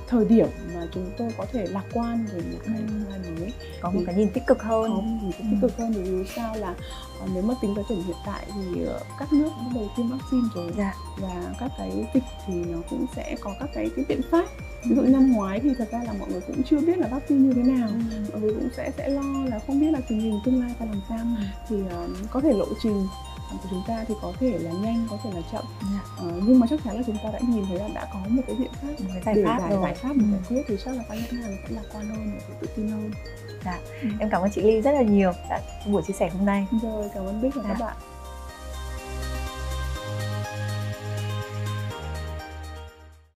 thời 0.08 0.24
điểm 0.24 0.48
mà 0.74 0.86
chúng 0.94 1.10
tôi 1.16 1.30
có 1.38 1.46
thể 1.52 1.66
lạc 1.66 1.84
quan 1.92 2.26
về 2.32 2.40
một 2.52 2.58
cái 2.66 2.76
tương 2.88 3.04
lai 3.08 3.18
mới. 3.40 3.52
Có 3.80 3.90
một 3.90 4.00
cái 4.06 4.14
nhìn 4.14 4.28
tích 4.30 4.46
cực 4.46 4.62
hơn. 4.62 4.90
có 4.90 5.00
một 5.00 5.18
nhìn 5.22 5.32
tích 5.32 5.58
cực 5.62 5.76
hơn 5.76 5.92
vì 5.92 6.04
dù 6.04 6.24
sao 6.36 6.56
là 6.56 6.74
à, 7.20 7.26
nếu 7.34 7.42
mà 7.42 7.54
tính 7.62 7.74
tới 7.74 7.84
thời 7.88 7.96
điểm 7.96 8.06
hiện 8.06 8.16
tại 8.26 8.46
thì 8.54 8.82
uh, 8.84 9.02
các 9.18 9.32
nước 9.32 9.50
bắt 9.58 9.70
đầu 9.74 9.90
tiêm 9.96 10.08
vaccine 10.08 10.48
rồi 10.54 10.72
dạ. 10.76 10.94
và 11.20 11.54
các 11.60 11.70
cái 11.78 12.06
dịch 12.14 12.24
thì 12.46 12.54
nó 12.54 12.78
cũng 12.90 13.06
sẽ 13.16 13.36
có 13.40 13.54
các 13.60 13.70
cái 13.74 13.90
cái 13.96 14.04
biện 14.08 14.20
pháp. 14.30 14.44
Ví 14.84 14.96
dụ 14.96 15.02
năm 15.02 15.32
ngoái 15.32 15.60
thì 15.60 15.70
thật 15.78 15.88
ra 15.90 16.02
là 16.06 16.12
mọi 16.12 16.30
người 16.30 16.40
cũng 16.40 16.62
chưa 16.62 16.80
biết 16.80 16.98
là 16.98 17.08
vaccine 17.08 17.40
như 17.40 17.52
thế 17.52 17.62
nào. 17.62 17.88
Ừ. 17.88 18.16
mọi 18.32 18.40
người 18.40 18.54
cũng 18.54 18.68
sẽ 18.76 18.90
sẽ 18.96 19.08
lo 19.08 19.44
là 19.44 19.60
không 19.66 19.80
biết 19.80 19.90
là 19.90 20.00
tình 20.08 20.20
hình 20.20 20.40
tương 20.44 20.60
lai 20.60 20.74
phải 20.78 20.88
làm 20.88 21.00
sao. 21.08 21.18
Ừ. 21.18 21.44
thì 21.68 21.76
uh, 21.76 22.30
có 22.30 22.40
thể 22.40 22.52
lộ 22.52 22.66
trình 22.82 23.06
của 23.62 23.68
chúng 23.70 23.82
ta 23.86 24.04
thì 24.08 24.14
có 24.22 24.32
thể 24.40 24.58
là 24.58 24.70
nhanh 24.70 25.06
có 25.10 25.18
thể 25.24 25.30
là 25.34 25.40
chậm 25.52 25.64
yeah. 25.92 26.04
Dạ. 26.18 26.24
ờ, 26.24 26.40
nhưng 26.46 26.60
mà 26.60 26.66
chắc 26.70 26.80
chắn 26.84 26.96
là 26.96 27.02
chúng 27.06 27.16
ta 27.24 27.30
đã 27.32 27.38
nhìn 27.48 27.64
thấy 27.68 27.78
là 27.78 27.88
đã 27.94 28.06
có 28.12 28.18
một 28.28 28.42
cái 28.46 28.56
biện 28.56 28.70
pháp 28.72 28.88
một 28.88 29.20
cái 29.24 29.34
giải 29.34 29.44
pháp 29.44 29.60
giải, 29.60 29.78
giải 29.82 29.94
pháp 29.94 30.12
để 30.16 30.24
ừ. 30.24 30.30
giải 30.32 30.40
quyết 30.48 30.62
thì 30.68 30.76
chắc 30.84 30.96
là 30.96 31.04
các 31.08 31.14
nhãn 31.14 31.42
hàng 31.42 31.56
sẽ 31.62 31.74
lạc 31.74 31.82
quan 31.92 32.08
hơn 32.08 32.38
và 32.48 32.54
tự 32.60 32.66
tin 32.76 32.88
hơn 32.88 33.10
dạ 33.64 33.78
ừ. 34.02 34.08
em 34.18 34.28
cảm 34.30 34.42
ơn 34.42 34.50
chị 34.50 34.62
Ly 34.62 34.80
rất 34.80 34.92
là 34.92 35.02
nhiều 35.02 35.32
đã 35.50 35.60
buổi 35.86 36.02
chia 36.02 36.14
sẻ 36.14 36.28
hôm 36.28 36.46
nay 36.46 36.66
rồi 36.82 37.10
cảm 37.14 37.26
ơn 37.26 37.40
Bích 37.40 37.54
và 37.54 37.62
dạ. 37.62 37.68
các 37.68 37.80
bạn 37.80 37.96